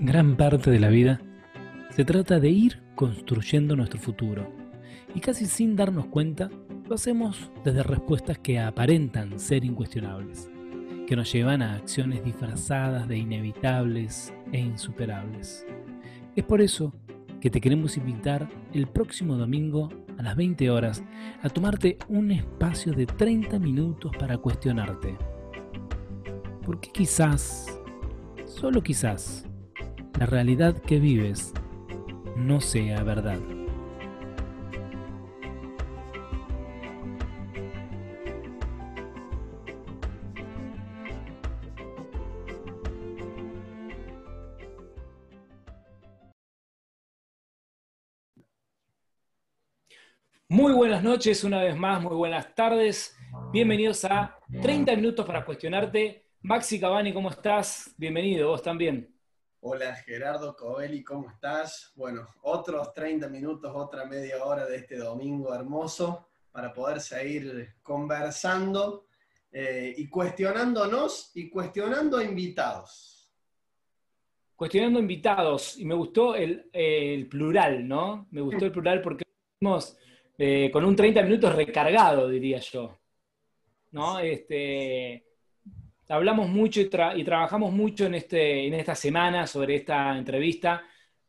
gran 0.00 0.36
parte 0.36 0.70
de 0.70 0.78
la 0.78 0.88
vida 0.88 1.20
se 1.90 2.04
trata 2.04 2.38
de 2.38 2.50
ir 2.50 2.82
construyendo 2.94 3.74
nuestro 3.74 3.98
futuro. 3.98 4.52
Y 5.14 5.20
casi 5.20 5.46
sin 5.46 5.74
darnos 5.74 6.06
cuenta, 6.06 6.50
lo 6.88 6.94
hacemos 6.94 7.50
desde 7.64 7.82
respuestas 7.82 8.38
que 8.38 8.60
aparentan 8.60 9.38
ser 9.40 9.64
incuestionables, 9.64 10.48
que 11.06 11.16
nos 11.16 11.32
llevan 11.32 11.62
a 11.62 11.74
acciones 11.74 12.24
disfrazadas 12.24 13.08
de 13.08 13.18
inevitables 13.18 14.32
e 14.52 14.60
insuperables. 14.60 15.66
Es 16.36 16.44
por 16.44 16.60
eso 16.60 16.94
que 17.40 17.50
te 17.50 17.60
queremos 17.60 17.96
invitar 17.96 18.48
el 18.72 18.86
próximo 18.86 19.36
domingo 19.36 19.88
a 20.16 20.22
las 20.22 20.36
20 20.36 20.70
horas 20.70 21.02
a 21.42 21.48
tomarte 21.48 21.98
un 22.08 22.30
espacio 22.30 22.92
de 22.92 23.06
30 23.06 23.58
minutos 23.58 24.12
para 24.18 24.38
cuestionarte. 24.38 25.16
¿Por 26.64 26.80
qué 26.80 26.90
quizás, 26.92 27.80
solo 28.46 28.82
quizás, 28.82 29.47
la 30.18 30.26
realidad 30.26 30.74
que 30.82 30.98
vives 30.98 31.52
no 32.34 32.60
sea 32.60 33.04
verdad? 33.04 33.38
Muy 50.48 50.72
buenas 50.72 51.04
noches, 51.04 51.44
una 51.44 51.62
vez 51.62 51.76
más, 51.76 52.02
muy 52.02 52.16
buenas 52.16 52.52
tardes. 52.56 53.16
Bienvenidos 53.52 54.04
a 54.04 54.36
30 54.62 54.96
minutos 54.96 55.24
para 55.24 55.44
cuestionarte. 55.44 56.24
Maxi 56.42 56.80
Cavani, 56.80 57.12
¿cómo 57.12 57.30
estás? 57.30 57.94
Bienvenido, 57.96 58.48
vos 58.48 58.62
también. 58.62 59.17
Hola 59.60 59.92
Gerardo 59.96 60.54
Covelli, 60.54 61.02
¿cómo 61.02 61.30
estás? 61.30 61.92
Bueno, 61.96 62.28
otros 62.42 62.94
30 62.94 63.28
minutos, 63.28 63.72
otra 63.74 64.04
media 64.04 64.44
hora 64.44 64.64
de 64.64 64.76
este 64.76 64.96
domingo 64.96 65.52
hermoso 65.52 66.28
para 66.52 66.72
poder 66.72 67.00
seguir 67.00 67.74
conversando 67.82 69.06
eh, 69.50 69.92
y 69.96 70.08
cuestionándonos 70.08 71.32
y 71.34 71.50
cuestionando 71.50 72.18
a 72.18 72.24
invitados. 72.24 73.32
Cuestionando 74.54 75.00
invitados, 75.00 75.76
y 75.76 75.84
me 75.84 75.96
gustó 75.96 76.36
el, 76.36 76.70
el 76.72 77.26
plural, 77.26 77.86
¿no? 77.86 78.28
Me 78.30 78.40
gustó 78.40 78.64
el 78.64 78.70
plural 78.70 79.02
porque 79.02 79.24
estamos 79.54 79.98
eh, 80.38 80.70
con 80.72 80.84
un 80.84 80.94
30 80.94 81.20
minutos 81.22 81.52
recargado, 81.56 82.28
diría 82.28 82.60
yo. 82.60 82.96
¿No? 83.90 84.20
Este, 84.20 85.27
hablamos 86.08 86.48
mucho 86.48 86.80
y, 86.80 86.88
trabajamos 86.88 87.72
mucho 87.72 88.06
en, 88.06 88.14
este, 88.14 88.66
en 88.66 88.74
esta 88.74 88.94
semana 88.94 89.46
sobre 89.46 89.76
esta 89.76 90.16
entrevista 90.16 90.82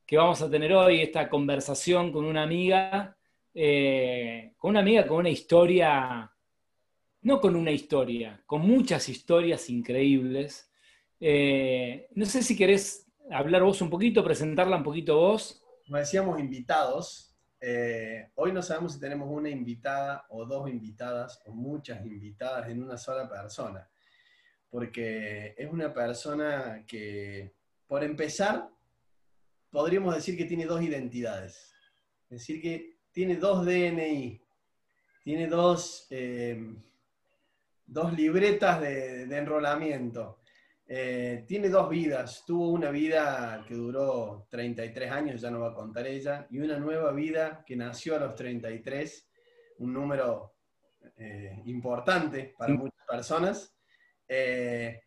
que 0.06 0.18
vamos 0.18 0.42
a 0.42 0.50
tener 0.50 0.74
hoy, 0.74 1.02
esta 1.02 1.30
conversación 1.30 2.12
con 2.12 2.26
una 2.26 2.42
amiga, 2.42 3.16
eh, 3.54 4.54
con 4.58 4.72
una 4.72 4.80
amiga 4.80 5.06
con 5.06 5.18
una 5.18 5.30
historia, 5.30 6.32
no 7.22 7.40
con 7.40 7.56
una 7.56 7.72
historia, 7.72 8.42
con 8.46 8.62
muchas 8.62 9.08
historias 9.08 9.70
increíbles. 9.70 10.72
Eh, 11.20 12.08
no 12.16 12.26
sé 12.26 12.42
si 12.42 12.58
querés 12.58 13.08
hablar 13.30 13.62
vos 13.62 13.82
un 13.82 13.90
poquito, 13.90 14.24
presentarla 14.24 14.78
un 14.78 14.84
poquito 14.84 15.16
vos. 15.16 15.64
Como 15.86 15.98
decíamos, 15.98 16.40
invitados, 16.40 17.36
eh, 17.62 18.32
hoy 18.36 18.54
no 18.54 18.62
sabemos 18.62 18.94
si 18.94 19.00
tenemos 19.00 19.28
una 19.30 19.50
invitada 19.50 20.26
o 20.30 20.46
dos 20.46 20.70
invitadas 20.70 21.42
o 21.46 21.54
muchas 21.54 22.04
invitadas 22.06 22.70
en 22.70 22.82
una 22.82 22.98
sola 22.98 23.30
persona, 23.30 23.88
porque 24.70 25.56
es 25.58 25.72
una 25.72 25.94
persona 25.94 26.84
que, 26.88 27.54
por 27.88 28.04
empezar, 28.04 28.70
podríamos 29.70 30.16
decir 30.16 30.38
que 30.38 30.46
tiene 30.46 30.66
dos 30.66 30.82
identidades, 30.82 31.74
es 32.30 32.40
decir, 32.40 32.62
que 32.62 33.00
tiene 33.12 33.36
dos 33.36 33.66
DNI, 33.66 34.42
tiene 35.24 35.48
dos, 35.48 36.08
eh, 36.10 36.76
dos 37.86 38.14
libretas 38.14 38.82
de, 38.82 39.26
de 39.26 39.38
enrolamiento. 39.38 40.40
Eh, 40.92 41.44
tiene 41.48 41.70
dos 41.70 41.88
vidas. 41.88 42.44
Tuvo 42.48 42.70
una 42.70 42.90
vida 42.90 43.64
que 43.68 43.76
duró 43.76 44.48
33 44.50 45.12
años, 45.12 45.40
ya 45.40 45.52
no 45.52 45.60
va 45.60 45.70
a 45.70 45.74
contar 45.76 46.08
ella, 46.08 46.48
y 46.50 46.58
una 46.58 46.80
nueva 46.80 47.12
vida 47.12 47.64
que 47.64 47.76
nació 47.76 48.16
a 48.16 48.20
los 48.20 48.34
33, 48.34 49.30
un 49.78 49.94
número 49.94 50.56
eh, 51.16 51.62
importante 51.66 52.56
para 52.58 52.74
muchas 52.74 53.06
personas. 53.08 53.79
Eh, 54.30 55.02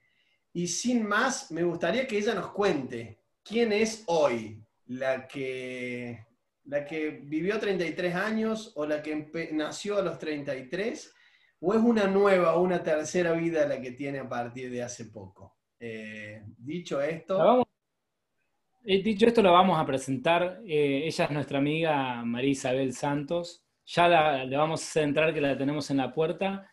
y 0.52 0.66
sin 0.66 1.06
más, 1.06 1.50
me 1.52 1.62
gustaría 1.62 2.06
que 2.06 2.18
ella 2.18 2.34
nos 2.34 2.50
cuente 2.50 3.20
quién 3.42 3.72
es 3.72 4.02
hoy 4.06 4.62
la 4.86 5.26
que, 5.26 6.26
la 6.64 6.84
que 6.84 7.22
vivió 7.22 7.58
33 7.58 8.14
años 8.14 8.72
o 8.74 8.84
la 8.84 9.02
que 9.02 9.50
nació 9.52 9.98
a 9.98 10.02
los 10.02 10.18
33, 10.18 11.14
o 11.60 11.72
es 11.72 11.80
una 11.80 12.06
nueva 12.08 12.56
o 12.56 12.62
una 12.62 12.82
tercera 12.82 13.32
vida 13.32 13.66
la 13.66 13.80
que 13.80 13.92
tiene 13.92 14.18
a 14.18 14.28
partir 14.28 14.70
de 14.70 14.82
hace 14.82 15.06
poco. 15.06 15.56
Eh, 15.78 16.42
dicho 16.58 17.00
esto... 17.00 17.64
Eh, 18.84 19.00
dicho 19.00 19.28
esto, 19.28 19.42
lo 19.42 19.52
vamos 19.52 19.80
a 19.80 19.86
presentar. 19.86 20.60
Ella 20.66 21.24
es 21.24 21.30
nuestra 21.30 21.58
amiga 21.58 22.24
María 22.24 22.50
Isabel 22.50 22.92
Santos. 22.92 23.64
Ya 23.86 24.44
le 24.44 24.56
vamos 24.56 24.96
a 24.96 25.02
entrar 25.02 25.32
que 25.32 25.40
la 25.40 25.56
tenemos 25.56 25.88
en 25.92 25.98
la 25.98 26.12
puerta. 26.12 26.68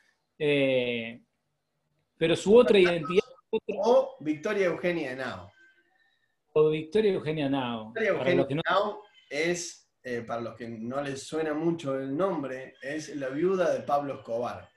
Pero 2.19 2.35
su 2.35 2.55
otra 2.55 2.77
identidad... 2.77 3.23
O 3.67 4.17
Victoria 4.19 4.67
Eugenia 4.67 5.15
Nao. 5.15 5.51
O 6.53 6.69
Victoria 6.69 7.13
Eugenia 7.13 7.49
Nao. 7.49 7.85
Victoria 7.85 8.09
Eugenia 8.09 8.61
Nao 8.69 9.01
es, 9.29 9.89
para 10.27 10.41
los 10.41 10.55
que 10.55 10.67
no 10.67 11.01
les 11.01 11.23
suena 11.23 11.55
mucho 11.55 11.97
el 11.97 12.15
nombre, 12.15 12.75
es 12.81 13.15
la 13.15 13.29
viuda 13.29 13.73
de 13.73 13.79
Pablo 13.79 14.15
Escobar. 14.15 14.69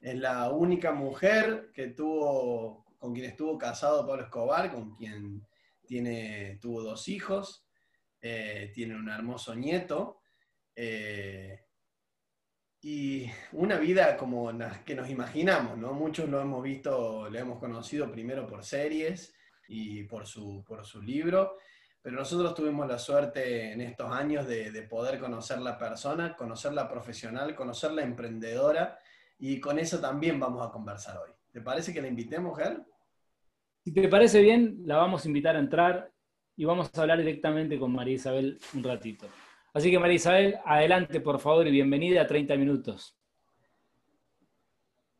Es 0.00 0.14
la 0.14 0.50
única 0.50 0.92
mujer 0.92 1.70
que 1.74 1.88
tuvo 1.88 2.86
con 2.98 3.12
quien 3.12 3.26
estuvo 3.26 3.58
casado 3.58 4.06
Pablo 4.06 4.22
Escobar, 4.22 4.72
con 4.72 4.94
quien 4.94 5.46
tiene, 5.86 6.58
tuvo 6.60 6.82
dos 6.82 7.08
hijos, 7.08 7.66
eh, 8.20 8.70
tiene 8.74 8.96
un 8.96 9.08
hermoso 9.08 9.54
nieto, 9.54 10.20
eh, 10.74 11.65
y 12.82 13.26
una 13.52 13.78
vida 13.78 14.16
como 14.16 14.52
la 14.52 14.84
que 14.84 14.94
nos 14.94 15.08
imaginamos, 15.08 15.76
¿no? 15.78 15.92
Muchos 15.92 16.28
lo 16.28 16.40
hemos 16.40 16.62
visto, 16.62 17.28
lo 17.28 17.38
hemos 17.38 17.58
conocido 17.58 18.10
primero 18.10 18.46
por 18.46 18.64
series 18.64 19.34
y 19.68 20.04
por 20.04 20.26
su, 20.26 20.62
por 20.66 20.84
su 20.84 21.02
libro, 21.02 21.56
pero 22.00 22.16
nosotros 22.16 22.54
tuvimos 22.54 22.86
la 22.86 22.98
suerte 22.98 23.72
en 23.72 23.80
estos 23.80 24.12
años 24.12 24.46
de, 24.46 24.70
de 24.70 24.82
poder 24.82 25.18
conocer 25.18 25.60
la 25.60 25.76
persona, 25.76 26.36
conocerla 26.36 26.88
profesional, 26.88 27.54
conocerla 27.54 28.02
emprendedora, 28.02 28.98
y 29.38 29.60
con 29.60 29.78
eso 29.78 30.00
también 30.00 30.38
vamos 30.38 30.66
a 30.66 30.70
conversar 30.70 31.18
hoy. 31.18 31.30
¿Te 31.52 31.60
parece 31.60 31.92
que 31.92 32.00
la 32.00 32.08
invitemos, 32.08 32.56
Ger? 32.58 32.82
Si 33.84 33.92
te 33.92 34.08
parece 34.08 34.40
bien, 34.40 34.78
la 34.84 34.96
vamos 34.96 35.24
a 35.24 35.28
invitar 35.28 35.56
a 35.56 35.60
entrar 35.60 36.12
y 36.56 36.64
vamos 36.64 36.90
a 36.92 37.00
hablar 37.00 37.18
directamente 37.18 37.78
con 37.78 37.92
María 37.92 38.14
Isabel 38.14 38.58
un 38.74 38.82
ratito. 38.82 39.26
Así 39.76 39.90
que 39.90 39.98
María 39.98 40.16
Isabel, 40.16 40.58
adelante 40.64 41.20
por 41.20 41.38
favor 41.38 41.66
y 41.66 41.70
bienvenida 41.70 42.22
a 42.22 42.26
30 42.26 42.56
minutos. 42.56 43.14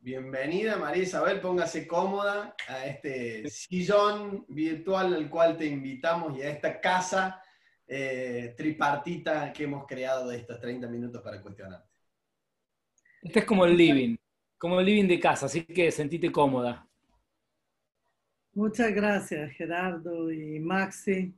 Bienvenida 0.00 0.78
María 0.78 1.02
Isabel, 1.02 1.42
póngase 1.42 1.86
cómoda 1.86 2.56
a 2.66 2.86
este 2.86 3.50
sillón 3.50 4.46
virtual 4.48 5.12
al 5.12 5.28
cual 5.28 5.58
te 5.58 5.66
invitamos 5.66 6.38
y 6.38 6.40
a 6.40 6.48
esta 6.48 6.80
casa 6.80 7.42
eh, 7.86 8.54
tripartita 8.56 9.52
que 9.52 9.64
hemos 9.64 9.86
creado 9.86 10.30
de 10.30 10.38
estos 10.38 10.58
30 10.58 10.88
minutos 10.88 11.20
para 11.20 11.42
cuestionarte. 11.42 11.90
Este 13.20 13.40
es 13.40 13.44
como 13.44 13.66
el 13.66 13.76
living 13.76 14.16
como 14.56 14.80
el 14.80 14.86
living 14.86 15.06
de 15.06 15.20
casa, 15.20 15.44
así 15.44 15.66
que 15.66 15.90
sentite 15.90 16.32
cómoda. 16.32 16.88
Muchas 18.54 18.90
gracias, 18.94 19.52
Gerardo 19.52 20.32
y 20.32 20.58
Maxi, 20.60 21.34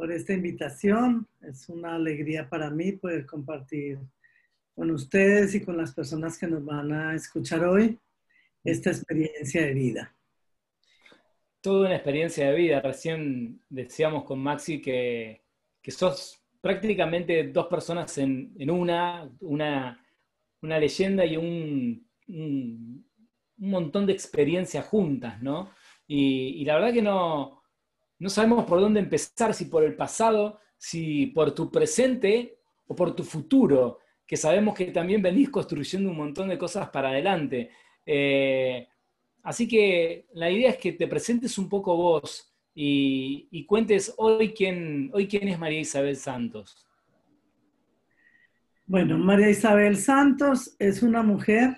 por 0.00 0.10
esta 0.10 0.32
invitación. 0.32 1.28
Es 1.42 1.68
una 1.68 1.96
alegría 1.96 2.48
para 2.48 2.70
mí 2.70 2.92
poder 2.92 3.26
compartir 3.26 3.98
con 4.74 4.90
ustedes 4.92 5.54
y 5.54 5.60
con 5.62 5.76
las 5.76 5.92
personas 5.92 6.38
que 6.38 6.46
nos 6.46 6.64
van 6.64 6.90
a 6.90 7.14
escuchar 7.14 7.66
hoy 7.66 7.98
esta 8.64 8.88
experiencia 8.88 9.60
de 9.60 9.74
vida. 9.74 10.14
Toda 11.60 11.88
una 11.88 11.96
experiencia 11.96 12.48
de 12.48 12.56
vida. 12.56 12.80
Recién 12.80 13.60
decíamos 13.68 14.24
con 14.24 14.38
Maxi 14.38 14.80
que, 14.80 15.42
que 15.82 15.90
sos 15.90 16.42
prácticamente 16.62 17.48
dos 17.48 17.66
personas 17.66 18.16
en, 18.16 18.54
una, 18.70 19.30
una, 19.40 20.02
una 20.62 20.78
leyenda 20.78 21.26
y 21.26 21.36
un 21.36 22.08
un, 22.26 23.04
montón 23.58 24.06
de 24.06 24.14
experiencias 24.14 24.86
juntas, 24.86 25.42
¿no? 25.42 25.70
Y, 26.06 26.64
la 26.64 26.76
verdad 26.76 26.94
que 26.94 27.02
no, 27.02 27.59
no 28.20 28.30
sabemos 28.30 28.64
por 28.64 28.80
dónde 28.80 29.00
empezar, 29.00 29.52
si 29.52 29.64
por 29.64 29.82
el 29.82 29.96
pasado, 29.96 30.60
si 30.78 31.26
por 31.26 31.52
tu 31.52 31.70
presente 31.70 32.58
o 32.86 32.94
por 32.94 33.16
tu 33.16 33.24
futuro, 33.24 33.98
que 34.24 34.36
sabemos 34.36 34.74
que 34.74 34.86
también 34.86 35.20
venís 35.20 35.50
construyendo 35.50 36.10
un 36.10 36.16
montón 36.16 36.48
de 36.48 36.58
cosas 36.58 36.88
para 36.90 37.08
adelante. 37.08 37.70
Eh, 38.06 38.86
así 39.42 39.66
que 39.66 40.26
la 40.34 40.48
idea 40.48 40.70
es 40.70 40.76
que 40.76 40.92
te 40.92 41.08
presentes 41.08 41.58
un 41.58 41.68
poco 41.68 41.96
vos, 41.96 42.50
y, 42.74 43.66
cuentes 43.66 44.14
hoy 44.16 44.52
quién, 44.52 45.10
hoy 45.12 45.26
quién 45.26 45.48
es 45.48 45.58
María 45.58 45.80
Isabel 45.80 46.16
Santos. 46.16 46.86
Bueno, 48.86 49.18
María 49.18 49.50
Isabel 49.50 49.96
Santos 49.96 50.76
es 50.78 51.02
una 51.02 51.22
mujer 51.22 51.76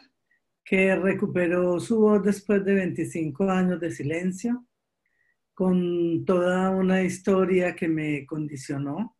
que 0.64 0.94
recuperó 0.94 1.80
su 1.80 2.00
voz 2.00 2.22
después 2.22 2.64
de 2.64 2.74
25 2.74 3.50
años 3.50 3.80
de 3.80 3.90
silencio, 3.90 4.64
con 5.62 6.24
toda 6.24 6.70
una 6.70 7.04
historia 7.04 7.76
que 7.76 7.86
me 7.86 8.26
condicionó 8.26 9.16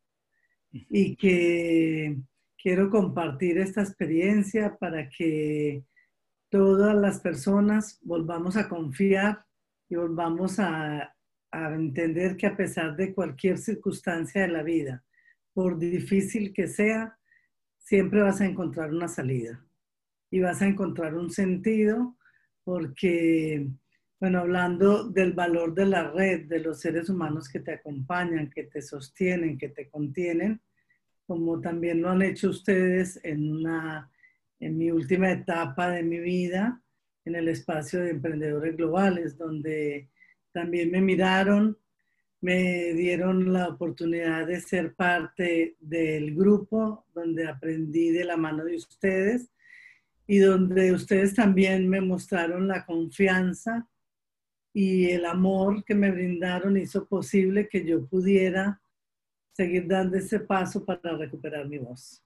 y 0.73 1.15
que 1.15 2.17
quiero 2.61 2.91
compartir 2.91 3.59
esta 3.59 3.81
experiencia 3.81 4.77
para 4.77 5.09
que 5.09 5.85
todas 6.49 6.97
las 6.97 7.21
personas 7.21 8.01
volvamos 8.03 8.57
a 8.57 8.69
confiar 8.69 9.45
y 9.89 9.95
volvamos 9.95 10.59
a, 10.59 11.15
entender 11.53 12.37
que 12.37 12.49
a 12.49 12.57
pesar 12.57 12.97
de 12.97 13.15
cualquier 13.15 13.57
circunstancia 13.57 14.43
de 14.43 14.49
la 14.49 14.65
vida, 14.65 15.05
por 15.55 15.79
difícil 15.79 16.53
que 16.53 16.67
sea, 16.67 17.17
siempre 17.79 18.21
vas 18.21 18.41
a 18.41 18.47
encontrar 18.47 18.93
una 18.93 19.07
salida 19.07 19.65
y 20.29 20.41
vas 20.41 20.61
a 20.61 20.67
encontrar 20.67 21.15
un 21.15 21.31
sentido 21.31 22.17
porque, 22.65 23.69
bueno, 24.23 24.39
hablando 24.39 25.09
del 25.09 25.33
valor 25.33 25.75
de 25.75 25.85
la 25.85 26.13
red, 26.13 26.47
de 26.47 26.61
los 26.61 26.79
seres 26.79 27.09
humanos 27.09 27.49
que 27.49 27.59
te 27.59 27.73
acompañan, 27.73 28.51
que 28.51 28.63
te 28.63 28.81
sostienen, 28.81 29.59
que 29.59 29.69
te 29.69 29.89
contienen, 29.89 30.61
como 31.27 31.61
también 31.61 32.01
lo 32.01 32.09
han 32.09 32.23
hecho 32.23 32.51
ustedes 32.51 33.19
en, 33.25 33.51
una, 33.51 34.13
en 34.61 34.79
mi 34.79 34.93
última 34.93 35.33
etapa 35.33 35.91
de 35.91 36.05
mi 36.05 36.21
vida, 36.21 36.81
en 37.25 37.35
el 37.35 37.49
espacio 37.49 37.99
de 37.99 38.11
emprendedores 38.11 38.77
globales, 38.77 39.37
donde 39.37 40.09
también 40.53 40.93
me 40.93 41.01
miraron, 41.01 41.77
me 42.41 42.95
dieron 42.95 43.53
la 43.53 43.71
oportunidad 43.71 44.47
de 44.47 44.61
ser 44.61 44.95
parte 44.95 45.75
del 45.81 46.37
grupo, 46.37 47.07
donde 47.13 47.49
aprendí 47.49 48.13
de 48.13 48.23
la 48.23 48.37
mano 48.37 48.65
de 48.65 48.77
ustedes 48.77 49.51
y 50.29 50.39
donde 50.39 50.93
ustedes 50.93 51.35
también 51.35 51.89
me 51.89 52.01
mostraron 52.01 52.69
la 52.69 52.87
confianza 52.87 53.89
y 54.73 55.11
el 55.11 55.27
amor 55.27 55.85
que 55.85 55.95
me 55.95 56.11
brindaron 56.11 56.77
hizo 56.77 57.07
posible 57.07 57.69
que 57.69 57.85
yo 57.85 58.07
pudiera 58.07 58.81
seguir 59.53 59.87
dando 59.87 60.17
ese 60.17 60.41
paso 60.41 60.85
para 60.85 61.17
recuperar 61.17 61.69
mi 61.69 61.79
voz. 61.79 62.25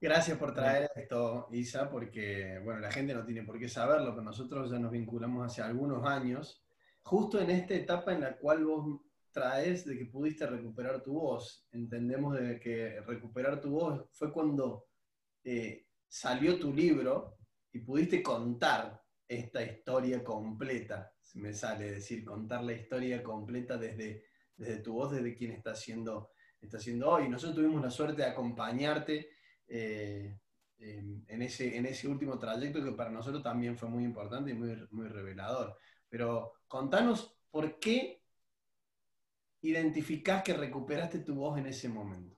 Gracias 0.00 0.38
por 0.38 0.54
traer 0.54 0.90
esto, 0.94 1.48
Isa, 1.50 1.90
porque 1.90 2.60
bueno, 2.62 2.80
la 2.80 2.92
gente 2.92 3.14
no 3.14 3.24
tiene 3.24 3.42
por 3.42 3.58
qué 3.58 3.68
saberlo, 3.68 4.10
pero 4.10 4.22
nosotros 4.22 4.70
ya 4.70 4.78
nos 4.78 4.92
vinculamos 4.92 5.44
hace 5.44 5.60
algunos 5.60 6.06
años, 6.06 6.62
justo 7.02 7.40
en 7.40 7.50
esta 7.50 7.74
etapa 7.74 8.12
en 8.12 8.20
la 8.20 8.36
cual 8.36 8.64
vos 8.64 9.00
traes 9.32 9.84
de 9.84 9.98
que 9.98 10.06
pudiste 10.06 10.46
recuperar 10.46 11.02
tu 11.02 11.14
voz. 11.14 11.66
Entendemos 11.72 12.38
de 12.38 12.60
que 12.60 13.00
recuperar 13.00 13.60
tu 13.60 13.70
voz 13.70 14.08
fue 14.12 14.32
cuando 14.32 14.86
eh, 15.42 15.86
salió 16.06 16.58
tu 16.58 16.72
libro 16.72 17.38
y 17.72 17.80
pudiste 17.80 18.22
contar 18.22 18.97
esta 19.28 19.62
historia 19.62 20.24
completa, 20.24 21.12
se 21.20 21.38
me 21.38 21.52
sale 21.52 21.92
decir, 21.92 22.24
contar 22.24 22.64
la 22.64 22.72
historia 22.72 23.22
completa 23.22 23.76
desde, 23.76 24.24
desde 24.56 24.78
tu 24.78 24.94
voz, 24.94 25.12
desde 25.12 25.34
quien 25.34 25.52
está 25.52 25.72
haciendo, 25.72 26.30
está 26.60 26.78
haciendo 26.78 27.10
hoy. 27.10 27.28
Nosotros 27.28 27.56
tuvimos 27.56 27.82
la 27.82 27.90
suerte 27.90 28.22
de 28.22 28.28
acompañarte 28.28 29.28
eh, 29.68 30.38
en, 30.78 31.42
ese, 31.42 31.76
en 31.76 31.86
ese 31.86 32.08
último 32.08 32.38
trayecto 32.38 32.82
que 32.82 32.92
para 32.92 33.10
nosotros 33.10 33.42
también 33.42 33.76
fue 33.76 33.88
muy 33.88 34.04
importante 34.04 34.50
y 34.50 34.54
muy, 34.54 34.76
muy 34.90 35.08
revelador. 35.08 35.76
Pero 36.08 36.54
contanos 36.66 37.36
por 37.50 37.78
qué 37.78 38.22
identificás 39.60 40.42
que 40.42 40.54
recuperaste 40.54 41.18
tu 41.18 41.34
voz 41.34 41.58
en 41.58 41.66
ese 41.66 41.88
momento. 41.88 42.36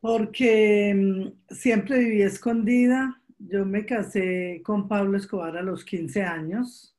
Porque 0.00 0.92
mm, 0.94 1.54
siempre 1.54 1.98
viví 1.98 2.22
escondida. 2.22 3.21
Yo 3.48 3.64
me 3.66 3.84
casé 3.84 4.62
con 4.64 4.86
Pablo 4.86 5.16
Escobar 5.16 5.56
a 5.56 5.62
los 5.62 5.84
15 5.84 6.22
años, 6.22 6.96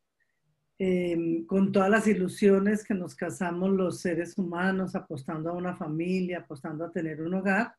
em, 0.78 1.46
con 1.46 1.72
todas 1.72 1.90
las 1.90 2.06
ilusiones 2.06 2.84
que 2.84 2.94
nos 2.94 3.16
casamos 3.16 3.70
los 3.70 4.02
seres 4.02 4.38
humanos, 4.38 4.94
apostando 4.96 5.50
a 5.50 5.54
una 5.54 5.76
familia, 5.78 6.40
apostando 6.40 6.84
a 6.84 6.92
tener 6.92 7.22
un 7.22 7.36
hogar. 7.36 7.76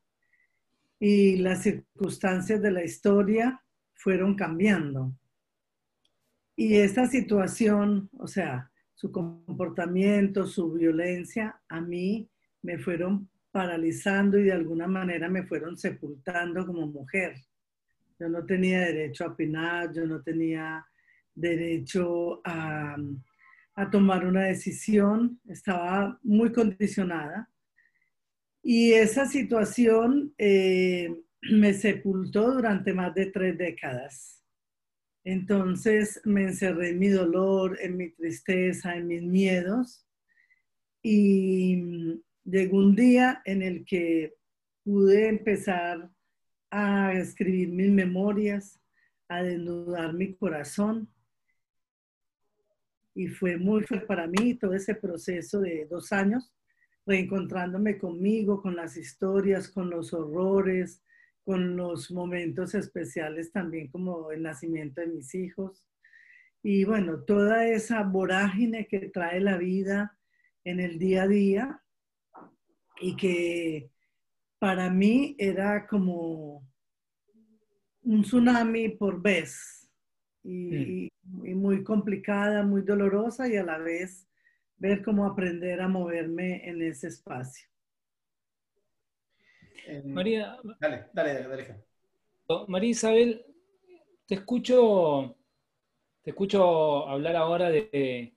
Y 0.99 1.37
las 1.37 1.63
circunstancias 1.63 2.63
de 2.63 2.71
la 2.71 2.85
historia 2.85 3.61
fueron 3.93 4.35
cambiando. 4.35 5.13
Y 6.57 6.77
esta 6.77 7.07
situación, 7.07 8.09
o 8.17 8.27
sea, 8.27 8.71
su 8.95 9.13
comportamiento, 9.13 10.47
su 10.47 10.73
violencia, 10.73 11.61
a 11.69 11.81
mí 11.83 12.31
me 12.63 12.79
fueron 12.79 13.29
paralizando 13.51 14.39
y 14.39 14.45
de 14.45 14.53
alguna 14.53 14.87
manera 14.87 15.29
me 15.29 15.47
fueron 15.47 15.77
sepultando 15.77 16.67
como 16.67 16.87
mujer. 16.87 17.37
Yo 18.19 18.29
no 18.29 18.45
tenía 18.47 18.81
derecho 18.81 19.25
a 19.25 19.29
opinar, 19.29 19.93
yo 19.93 20.07
no 20.07 20.23
tenía 20.23 20.85
derecho 21.35 22.41
a, 22.45 22.97
tomar 23.91 24.25
una 24.25 24.45
decisión, 24.45 25.41
estaba 25.49 26.19
muy 26.23 26.53
condicionada. 26.53 27.51
Y 28.63 28.93
esa 28.93 29.27
situación 29.27 30.33
eh, 30.39 31.13
me 31.43 31.75
sepultó 31.75 32.53
durante 32.53 32.93
más 32.93 33.15
de 33.15 33.27
tres 33.27 33.59
décadas. 33.59 34.43
Entonces 35.25 36.21
me 36.25 36.45
encerré 36.45 36.91
en 36.91 36.99
mi 36.99 37.09
dolor, 37.09 37.79
en 37.81 37.97
mi 37.97 38.11
tristeza, 38.11 38.97
en 38.97 39.09
mis 39.09 39.23
miedos. 39.23 40.07
Y 41.03 41.83
llegó 42.45 42.79
un 42.79 42.95
día 42.95 43.43
en 43.45 43.63
el 43.63 43.85
que 43.85 44.37
pude 44.85 45.29
empezar 45.29 46.11
a 46.77 47.13
escribir 47.13 47.69
mis 47.69 47.91
memorias, 47.91 48.81
a 49.29 49.43
desnudar 49.43 50.13
mi 50.13 50.35
corazón. 50.35 51.09
Y 53.15 53.29
fue 53.29 53.57
muy 53.57 53.85
fuerte 53.85 54.07
para 54.07 54.27
mí 54.27 54.55
todo 54.55 54.75
ese 54.75 54.97
proceso 54.97 55.61
de 55.61 55.87
dos 55.89 56.11
años, 56.13 56.53
reencontrándome 57.07 57.97
conmigo, 57.97 58.61
con 58.61 58.75
las 58.75 58.97
historias, 58.97 59.69
con 59.69 59.89
los 59.89 60.13
horrores, 60.13 61.01
con 61.45 61.77
los 61.77 62.11
momentos 62.11 62.75
especiales 62.75 63.53
también 63.53 63.89
como 63.89 64.33
el 64.33 64.43
nacimiento 64.43 65.01
de 65.01 65.07
mis 65.07 65.33
hijos. 65.37 65.87
Y 66.61 66.85
bueno, 66.85 67.21
toda 67.21 67.69
esa 67.69 68.03
vorágine 68.03 68.89
que 68.89 69.11
trae 69.11 69.41
la 69.41 69.59
vida 69.59 70.19
en 70.65 70.81
el 70.81 70.99
día 70.99 71.23
a 71.23 71.29
día, 71.29 71.81
y 73.01 73.17
que 73.17 73.91
para 74.59 74.91
mí 74.91 75.35
era 75.39 75.87
como 75.87 76.67
un 78.03 78.23
tsunami 78.23 78.91
por 78.91 79.21
vez 79.21 79.91
y, 80.43 81.09
mm. 81.23 81.55
muy 81.55 81.83
complicada, 81.83 82.63
muy 82.63 82.83
dolorosa 82.83 83.49
y 83.49 83.57
a 83.57 83.65
la 83.65 83.79
vez 83.79 84.29
ver 84.77 85.03
cómo 85.03 85.27
aprender 85.27 85.81
a 85.81 85.89
moverme 85.89 86.69
en 86.69 86.83
ese 86.83 87.09
espacio. 87.09 87.69
María, 90.05 90.59
dale, 90.81 91.07
dale, 91.13 91.43
dale. 91.43 91.85
María 92.69 92.91
Isabel, 92.91 93.45
te 94.27 94.37
escucho, 94.37 95.37
te 96.23 96.31
escucho 96.31 97.09
hablar 97.09 97.37
ahora 97.37 97.71
de, 97.71 98.35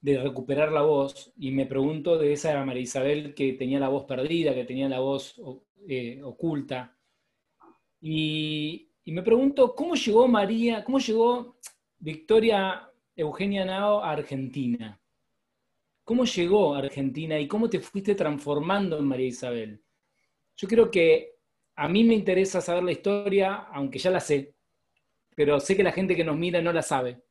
de 0.00 0.18
recuperar 0.18 0.70
la 0.70 0.82
voz 0.82 1.32
y 1.36 1.50
me 1.50 1.66
pregunto 1.66 2.18
de 2.18 2.32
esa 2.32 2.64
María 2.64 2.82
Isabel 2.82 3.34
que 3.34 3.54
tenía 3.54 3.80
la 3.80 3.88
voz 3.88 4.04
perdida, 4.04 4.54
que 4.54 4.64
tenía 4.64 4.88
la 4.88 5.00
voz 5.00 5.40
eh, 5.88 6.20
oculta. 6.22 6.96
Y, 8.00 8.90
me 9.06 9.22
pregunto, 9.22 9.74
¿cómo 9.74 9.94
llegó 9.94 10.28
María, 10.28 10.84
cómo 10.84 10.98
llegó 10.98 11.56
Victoria 11.98 12.90
Eugenia 13.16 13.64
Nao 13.64 14.00
a 14.00 14.10
Argentina? 14.12 15.00
¿Cómo 16.04 16.24
llegó 16.24 16.74
a 16.74 16.78
Argentina 16.78 17.38
y 17.38 17.48
cómo 17.48 17.68
te 17.68 17.80
fuiste 17.80 18.14
transformando 18.14 18.98
en 18.98 19.04
María 19.04 19.26
Isabel? 19.26 19.82
Yo 20.56 20.68
creo 20.68 20.90
que 20.90 21.36
a 21.74 21.88
mí 21.88 22.04
me 22.04 22.14
interesa 22.14 22.60
saber 22.60 22.82
la 22.82 22.92
historia, 22.92 23.68
aunque 23.72 23.98
ya 23.98 24.10
la 24.10 24.20
sé, 24.20 24.54
pero 25.34 25.58
sé 25.58 25.76
que 25.76 25.82
la 25.82 25.92
gente 25.92 26.14
que 26.14 26.24
nos 26.24 26.36
mira 26.36 26.60
no 26.60 26.72
la 26.72 26.82
sabe. 26.82 27.22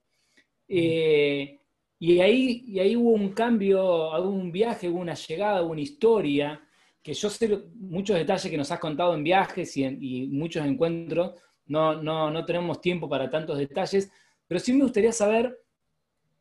Eh, 0.67 1.59
y 1.99 2.19
ahí, 2.19 2.63
y 2.67 2.79
ahí 2.79 2.95
hubo 2.95 3.11
un 3.11 3.33
cambio, 3.33 3.81
hubo 4.19 4.29
un 4.29 4.51
viaje, 4.51 4.87
hubo 4.89 4.99
una 4.99 5.15
llegada, 5.15 5.63
hubo 5.63 5.71
una 5.71 5.81
historia, 5.81 6.61
que 7.01 7.13
yo 7.13 7.29
sé 7.29 7.63
muchos 7.75 8.17
detalles 8.17 8.51
que 8.51 8.57
nos 8.57 8.71
has 8.71 8.79
contado 8.79 9.15
en 9.15 9.23
viajes 9.23 9.75
y, 9.77 9.83
en, 9.83 10.31
muchos 10.31 10.65
encuentros, 10.65 11.39
no, 11.65 12.01
no, 12.01 12.29
no 12.29 12.45
tenemos 12.45 12.81
tiempo 12.81 13.09
para 13.09 13.29
tantos 13.29 13.57
detalles, 13.57 14.11
pero 14.47 14.59
sí 14.59 14.73
me 14.73 14.83
gustaría 14.83 15.11
saber 15.11 15.57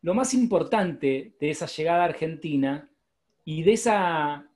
lo 0.03 0.15
más 0.15 0.35
importante 0.35 1.35
de 1.41 1.51
esa 1.51 1.67
llegada 1.67 2.03
a 2.03 2.07
Argentina 2.07 2.91
y 3.45 3.63
de 3.63 3.73
esa 3.73 4.49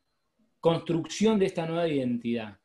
construcción 0.61 1.39
de 1.39 1.47
esta 1.47 1.67
nueva 1.67 1.89
identidad. 1.89 2.59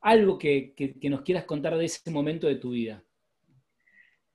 Algo 0.00 0.38
que, 0.38 0.72
que, 0.74 1.10
nos 1.10 1.22
quieras 1.22 1.44
contar 1.44 1.76
de 1.76 1.84
ese 1.84 2.10
momento 2.10 2.46
de 2.46 2.56
tu 2.56 2.70
vida. 2.70 3.02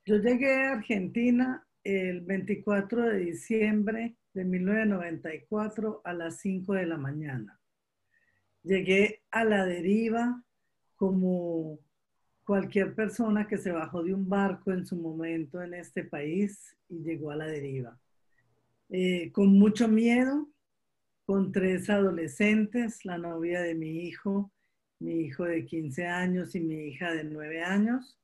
Yo 0.06 0.18
llegué 0.18 0.54
a 0.54 0.74
Argentina 0.74 1.66
el 1.84 2.22
24 2.22 3.10
de 3.10 3.20
diciembre 3.20 4.16
de 4.34 4.46
1994 4.46 6.02
a 6.04 6.13
las 6.13 6.40
5 6.40 6.74
de 6.74 6.86
la 6.86 6.98
mañana. 6.98 7.60
Llegué 8.63 9.22
a 9.32 9.44
la 9.44 9.66
deriva 9.66 10.44
como 10.96 11.80
cualquier 12.46 12.94
persona 12.96 13.48
que 13.48 13.58
se 13.58 13.72
bajó 13.72 14.04
de 14.04 14.13
un 14.13 14.28
barco 14.28 14.72
en 14.72 14.86
su 14.86 14.96
momento 14.96 15.62
en 15.62 15.74
este 15.74 16.04
país 16.04 16.75
y 16.90 17.02
llegó 17.04 17.32
a 17.32 17.36
la 17.36 17.48
deriva. 17.48 18.00
Eh, 18.90 19.32
con 19.32 19.48
mucho 19.58 19.88
miedo, 19.88 20.50
con 21.25 21.52
tres 21.52 21.90
adolescentes, 21.90 23.06
la 23.06 23.18
novia 23.18 23.62
de 23.62 23.75
mi 23.75 24.06
hijo, 24.06 24.52
mi 25.00 25.22
hijo 25.22 25.46
de 25.46 25.66
15 25.66 26.08
años 26.08 26.56
y 26.56 26.60
mi 26.60 26.75
hija 26.88 27.13
de 27.13 27.24
9 27.24 27.63
años, 27.63 28.18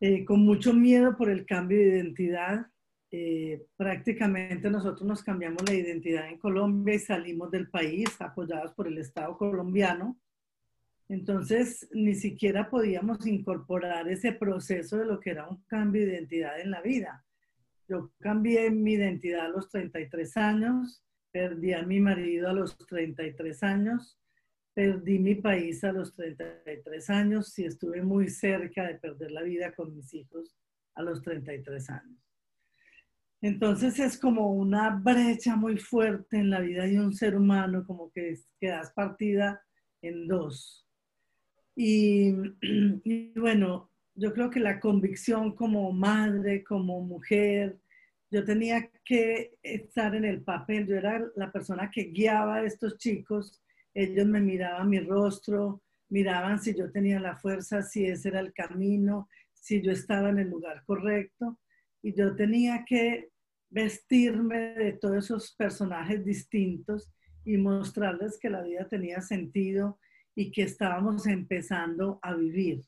eh, 0.00 0.24
con 0.24 0.40
mucho 0.40 0.72
miedo 0.72 1.16
por 1.16 1.30
el 1.30 1.46
cambio 1.46 1.78
de 1.78 1.98
identidad. 1.98 2.66
Eh, 3.10 3.64
prácticamente 3.76 4.70
nosotros 4.70 5.06
nos 5.06 5.22
cambiamos 5.22 5.62
la 5.68 5.74
identidad 5.74 6.28
en 6.28 6.38
Colombia 6.38 6.94
y 6.94 6.98
salimos 6.98 7.50
del 7.50 7.70
país 7.70 8.08
apoyados 8.20 8.72
por 8.72 8.88
el 8.88 8.98
Estado 8.98 9.36
colombiano 9.36 10.18
entonces, 11.08 11.88
ni 11.92 12.14
siquiera 12.14 12.70
podíamos 12.70 13.26
incorporar 13.26 14.08
ese 14.08 14.32
proceso 14.32 14.96
de 14.96 15.04
lo 15.04 15.20
que 15.20 15.30
era 15.30 15.48
un 15.48 15.62
cambio 15.64 16.06
de 16.06 16.14
identidad 16.14 16.58
en 16.60 16.70
la 16.70 16.80
vida. 16.80 17.24
Yo 17.88 18.10
cambié 18.20 18.70
mi 18.70 18.94
identidad 18.94 19.46
a 19.46 19.50
los 19.50 19.68
33 19.68 20.36
años, 20.38 21.02
perdí 21.30 21.74
a 21.74 21.82
mi 21.82 22.00
marido 22.00 22.48
a 22.48 22.54
los 22.54 22.76
33 22.86 23.62
años, 23.62 24.18
perdí 24.74 25.18
mi 25.18 25.36
país 25.36 25.84
a 25.84 25.92
los 25.92 26.14
33 26.14 27.10
años 27.10 27.58
y 27.58 27.64
estuve 27.64 28.02
muy 28.02 28.28
cerca 28.28 28.86
de 28.86 28.96
perder 28.96 29.30
la 29.30 29.42
vida 29.42 29.72
con 29.72 29.94
mis 29.94 30.12
hijos 30.12 30.56
a 30.94 31.02
los 31.02 31.22
33 31.22 31.90
años. 31.90 32.24
Entonces 33.40 33.98
es 34.00 34.18
como 34.18 34.52
una 34.52 34.90
brecha 34.90 35.54
muy 35.54 35.76
fuerte 35.76 36.38
en 36.38 36.48
la 36.48 36.60
vida 36.60 36.86
de 36.86 36.98
un 36.98 37.12
ser 37.12 37.36
humano, 37.36 37.84
como 37.86 38.10
que 38.10 38.38
quedas 38.58 38.90
partida 38.92 39.62
en 40.02 40.26
dos. 40.26 40.86
Y, 41.76 42.32
bueno, 43.36 43.90
yo 44.14 44.32
creo 44.32 44.48
que 44.48 44.60
la 44.60 44.78
convicción 44.78 45.56
como 45.56 45.92
madre, 45.92 46.62
como 46.62 47.00
mujer, 47.00 47.80
yo 48.30 48.44
tenía 48.44 48.90
que 49.04 49.56
estar 49.60 50.14
en 50.14 50.24
el 50.24 50.40
papel, 50.42 50.86
yo 50.86 50.94
era 50.96 51.20
la 51.34 51.50
persona 51.50 51.90
que 51.90 52.04
guiaba 52.04 52.56
a 52.56 52.64
estos 52.64 52.96
chicos, 52.96 53.60
ellos 53.94 54.26
me 54.26 54.40
miraban 54.40 54.88
mi 54.88 55.00
rostro, 55.00 55.82
miraban 56.08 56.58
si 56.58 56.76
yo 56.76 56.90
tenía 56.90 57.20
la 57.20 57.36
fuerza, 57.36 57.82
si 57.82 58.06
ese 58.06 58.28
era 58.28 58.40
el 58.40 58.52
camino, 58.52 59.28
si 59.52 59.80
yo 59.80 59.92
estaba 59.92 60.30
en 60.30 60.40
el 60.40 60.50
lugar 60.50 60.84
correcto, 60.84 61.58
y 62.02 62.14
yo 62.14 62.36
tenía 62.36 62.84
que 62.84 63.30
vestirme 63.70 64.74
de 64.74 64.92
todos 64.92 65.24
esos 65.24 65.54
personajes 65.56 66.24
distintos 66.24 67.10
y 67.44 67.56
mostrarles 67.56 68.38
que 68.38 68.50
la 68.50 68.62
vida 68.62 68.88
tenía 68.88 69.20
sentido 69.20 69.98
y 70.34 70.50
que 70.50 70.62
estábamos 70.62 71.26
empezando 71.26 72.18
a 72.22 72.34
vivir. 72.34 72.82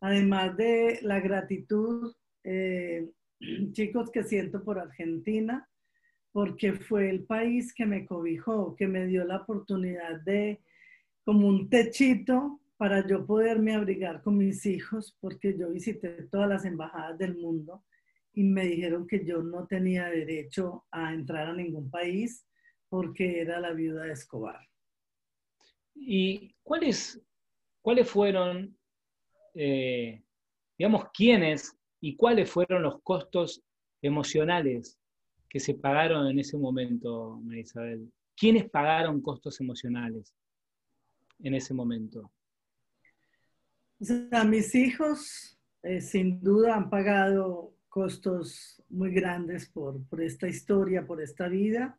Además 0.00 0.56
de 0.56 0.98
la 1.02 1.20
gratitud, 1.20 2.14
eh, 2.44 3.08
chicos, 3.72 4.10
que 4.10 4.24
siento 4.24 4.64
por 4.64 4.78
Argentina, 4.78 5.68
porque 6.32 6.72
fue 6.72 7.10
el 7.10 7.24
país 7.24 7.72
que 7.74 7.86
me 7.86 8.06
cobijó, 8.06 8.76
que 8.76 8.86
me 8.86 9.06
dio 9.06 9.24
la 9.24 9.38
oportunidad 9.38 10.20
de, 10.20 10.60
como 11.24 11.48
un 11.48 11.68
techito, 11.68 12.60
para 12.78 13.04
yo 13.06 13.26
poderme 13.26 13.74
abrigar 13.74 14.22
con 14.22 14.38
mis 14.38 14.64
hijos, 14.64 15.16
porque 15.20 15.58
yo 15.58 15.70
visité 15.70 16.22
todas 16.30 16.48
las 16.48 16.64
embajadas 16.64 17.18
del 17.18 17.36
mundo 17.36 17.84
y 18.32 18.44
me 18.44 18.64
dijeron 18.66 19.06
que 19.06 19.24
yo 19.24 19.42
no 19.42 19.66
tenía 19.66 20.08
derecho 20.08 20.86
a 20.92 21.12
entrar 21.12 21.48
a 21.48 21.54
ningún 21.54 21.90
país 21.90 22.46
porque 22.88 23.40
era 23.40 23.58
la 23.58 23.72
viuda 23.72 24.04
de 24.04 24.12
Escobar. 24.12 24.60
¿Y 25.92 26.54
cuáles, 26.62 27.20
cuáles 27.82 28.08
fueron, 28.08 28.78
eh, 29.54 30.22
digamos, 30.78 31.06
quiénes 31.12 31.76
y 32.00 32.14
cuáles 32.14 32.48
fueron 32.48 32.82
los 32.82 33.02
costos 33.02 33.60
emocionales 34.00 34.97
que 35.48 35.60
se 35.60 35.74
pagaron 35.74 36.26
en 36.28 36.38
ese 36.38 36.56
momento, 36.56 37.40
María 37.42 37.62
Isabel? 37.62 38.12
¿Quiénes 38.36 38.68
pagaron 38.70 39.20
costos 39.20 39.60
emocionales 39.60 40.34
en 41.40 41.54
ese 41.54 41.74
momento? 41.74 42.30
mis 44.46 44.74
hijos 44.76 45.58
eh, 45.82 46.00
sin 46.00 46.40
duda 46.40 46.76
han 46.76 46.88
pagado 46.88 47.74
costos 47.88 48.80
muy 48.88 49.12
grandes 49.12 49.68
por, 49.68 50.04
por 50.06 50.20
esta 50.20 50.46
historia, 50.48 51.06
por 51.06 51.20
esta 51.20 51.48
vida. 51.48 51.98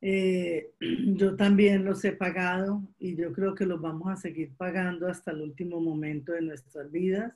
Eh, 0.00 0.72
yo 1.14 1.36
también 1.36 1.84
los 1.84 2.04
he 2.04 2.12
pagado 2.12 2.82
y 2.98 3.16
yo 3.16 3.32
creo 3.32 3.54
que 3.54 3.66
los 3.66 3.80
vamos 3.80 4.08
a 4.10 4.16
seguir 4.16 4.54
pagando 4.56 5.08
hasta 5.08 5.30
el 5.30 5.42
último 5.42 5.80
momento 5.80 6.32
de 6.32 6.42
nuestras 6.42 6.90
vidas. 6.90 7.32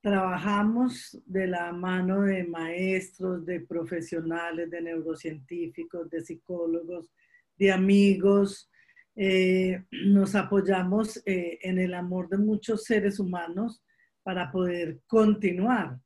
Trabajamos 0.00 1.20
de 1.26 1.46
la 1.46 1.72
mano 1.72 2.22
de 2.22 2.44
maestros, 2.44 3.44
de 3.44 3.60
profesionales, 3.60 4.70
de 4.70 4.80
neurocientíficos, 4.80 6.08
de 6.10 6.20
psicólogos, 6.20 7.10
de 7.56 7.72
amigos. 7.72 8.70
Eh, 9.16 9.84
nos 9.90 10.34
apoyamos 10.34 11.22
eh, 11.26 11.58
en 11.62 11.78
el 11.78 11.94
amor 11.94 12.28
de 12.28 12.38
muchos 12.38 12.84
seres 12.84 13.18
humanos 13.18 13.82
para 14.22 14.50
poder 14.52 15.00
continuar 15.06 15.98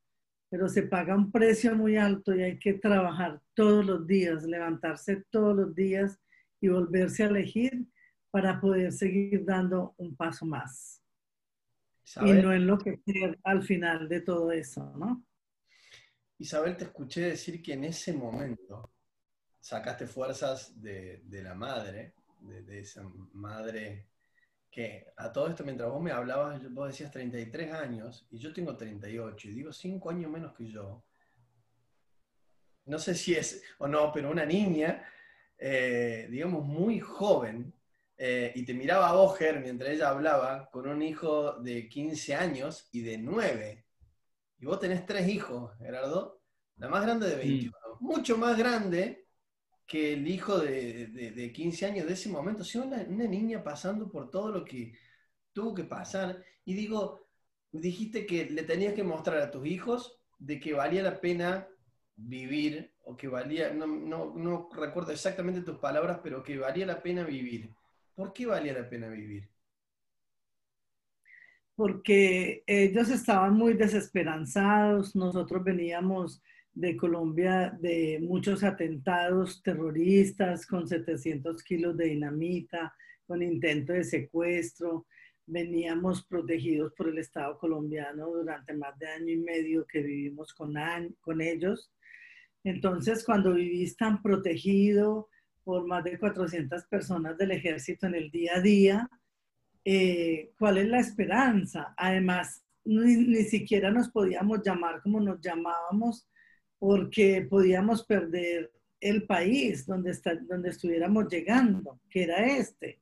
pero 0.51 0.69
se 0.69 0.83
paga 0.83 1.15
un 1.15 1.31
precio 1.31 1.77
muy 1.77 1.97
alto 1.97 2.35
y 2.35 2.43
hay 2.43 2.59
que 2.59 2.75
trabajar 2.75 3.41
todos 3.55 3.87
los 3.87 4.07
días, 4.07 4.43
levantarse 4.43 5.25
todos 5.31 5.57
los 5.57 5.75
días 5.75 6.21
y 6.61 6.69
volverse 6.69 7.23
a 7.23 7.29
elegir 7.29 7.87
para 8.33 8.61
poder 8.61 8.93
seguir 8.93 9.45
dando 9.45 9.95
un 9.97 10.17
paso 10.17 10.45
más. 10.45 11.01
Y 12.23 12.33
no 12.33 12.53
enloquecer 12.53 13.39
al 13.45 13.63
final 13.63 14.09
de 14.09 14.21
todo 14.21 14.51
eso, 14.53 14.93
¿no? 14.97 15.25
Isabel, 16.39 16.77
te 16.77 16.85
escuché 16.85 17.21
decir 17.21 17.63
que 17.63 17.75
en 17.75 17.85
ese 17.85 18.13
momento 18.13 18.93
sacaste 19.61 20.07
fuerzas 20.07 20.81
de, 20.81 21.23
la 21.31 21.55
madre, 21.55 22.15
de 22.41 22.81
esa 22.81 23.03
madre 23.35 24.11
que 24.71 25.07
a 25.17 25.33
todo 25.33 25.49
esto, 25.49 25.65
mientras 25.65 25.91
vos 25.91 26.01
me 26.01 26.13
hablabas, 26.13 26.63
vos 26.73 26.89
decías 26.89 27.11
33 27.11 27.73
años 27.73 28.27
y 28.31 28.39
yo 28.39 28.53
tengo 28.53 28.77
38 28.77 29.49
y 29.49 29.53
digo 29.53 29.73
5 29.73 30.11
años 30.11 30.31
menos 30.31 30.55
que 30.55 30.71
yo. 30.71 31.05
No 32.87 32.99
sé 32.99 33.15
si 33.15 33.35
es 33.35 33.63
o 33.79 33.89
no, 33.89 34.13
pero 34.13 34.31
una 34.31 34.47
niña, 34.47 35.05
eh, 35.59 36.29
digamos, 36.31 36.65
muy 36.65 37.01
joven, 37.01 37.75
eh, 38.23 38.53
y 38.55 38.67
te 38.67 38.75
miraba 38.75 39.09
a 39.09 39.15
vos, 39.15 39.39
mientras 39.63 39.93
ella 39.93 40.11
hablaba, 40.11 40.69
con 40.71 40.87
un 40.87 41.01
hijo 41.01 41.55
de 41.55 41.89
15 41.89 42.35
años 42.35 42.87
y 42.93 43.01
de 43.01 43.17
9. 43.17 43.87
Y 44.59 44.67
vos 44.67 44.79
tenés 44.79 45.07
tres 45.07 45.27
hijos, 45.27 45.73
Gerardo. 45.79 46.43
La 46.77 46.89
más 46.89 47.03
grande 47.03 47.31
de 47.31 47.37
21. 47.37 47.73
Mm. 47.73 48.05
Mucho 48.05 48.37
más 48.37 48.59
grande 48.59 49.27
que 49.87 50.13
el 50.13 50.29
hijo 50.29 50.59
de, 50.59 51.51
15 51.55 51.87
años 51.87 52.07
de 52.07 52.13
ese 52.13 52.29
momento, 52.29 52.63
sea 52.63 52.83
una, 52.83 53.03
niña 53.05 53.65
pasando 53.65 54.11
por 54.11 54.31
todo 54.31 54.51
lo 54.51 54.67
que 54.67 54.93
tuvo 55.55 55.75
que 55.75 55.85
pasar. 55.85 56.45
Y 56.67 56.75
digo, 56.75 57.27
dijiste 57.73 58.27
que 58.27 58.51
le 58.51 58.65
tenías 58.65 58.93
que 58.93 59.03
mostrar 59.03 59.39
a 59.39 59.51
tus 59.51 59.67
hijos 59.67 60.21
de 60.39 60.61
que 60.61 60.75
valía 60.75 61.03
la 61.03 61.23
pena 61.23 61.69
vivir, 62.17 62.93
o 63.03 63.17
que 63.17 63.29
valía, 63.29 63.73
no, 63.73 63.87
no 63.87 64.69
recuerdo 64.75 65.11
exactamente 65.11 65.63
tus 65.63 65.79
palabras, 65.79 66.21
pero 66.23 66.43
que 66.43 66.59
valía 66.59 66.85
la 66.85 67.03
pena 67.03 67.25
vivir. 67.25 67.75
¿Por 68.21 68.35
qué 68.35 68.45
valía 68.45 68.75
la 68.75 68.87
pena 68.87 69.09
vivir? 69.09 69.49
Porque 71.75 72.63
ellos 72.67 73.09
estaban 73.09 73.55
muy 73.55 73.73
desesperanzados, 73.73 75.17
nosotros 75.17 75.65
veníamos 75.65 76.43
de 76.75 76.99
Colombia 76.99 77.75
de 77.81 78.19
muchos 78.21 78.63
atentados 78.63 79.63
terroristas 79.63 80.67
con 80.67 80.87
700 80.87 81.63
kilos 81.63 81.97
de 81.97 82.09
dinamita, 82.09 82.95
con 83.27 83.43
intento 83.43 83.95
de 83.95 84.05
secuestro. 84.05 85.07
Veníamos 85.47 86.23
protegidos 86.27 86.93
por 86.93 87.09
el 87.09 87.17
Estado 87.17 87.57
colombiano 87.57 88.29
durante 88.29 88.75
más 88.75 88.99
de 88.99 89.09
año 89.09 89.33
y 89.33 89.39
medio 89.39 89.87
que 89.87 90.03
vivimos 90.03 90.53
con, 90.53 90.75
con 91.23 91.41
ellos. 91.41 91.91
Entonces, 92.65 93.25
cuando 93.25 93.55
vivís 93.55 93.97
tan 93.97 94.21
protegido 94.21 95.31
por 95.71 95.87
más 95.87 96.03
de 96.03 96.19
400 96.19 96.85
personas 96.87 97.39
del 97.39 97.53
ejército 97.53 98.09
en 98.09 98.17
el 98.17 98.29
día 98.29 98.57
a 98.57 98.61
día, 98.61 99.09
eh, 99.85 100.51
¿cuál 100.59 100.79
es 100.79 100.89
la 100.89 100.99
esperanza? 100.99 101.95
Además, 101.97 102.65
ni, 102.85 103.15
ni 103.15 103.45
siquiera 103.45 103.93
nos 103.93 104.09
podíamos 104.09 104.63
llamar 104.65 105.01
como 105.01 105.21
nos 105.21 105.41
llamábamos 105.41 106.27
porque 106.77 107.47
podíamos 107.49 108.05
perder 108.05 108.73
el 108.99 109.29
país 109.29 109.87
donde, 109.87 110.11
está, 110.11 110.35
donde 110.35 110.71
estuviéramos 110.71 111.29
llegando, 111.29 112.01
que 112.11 112.25
era 112.25 112.45
este. 112.45 113.01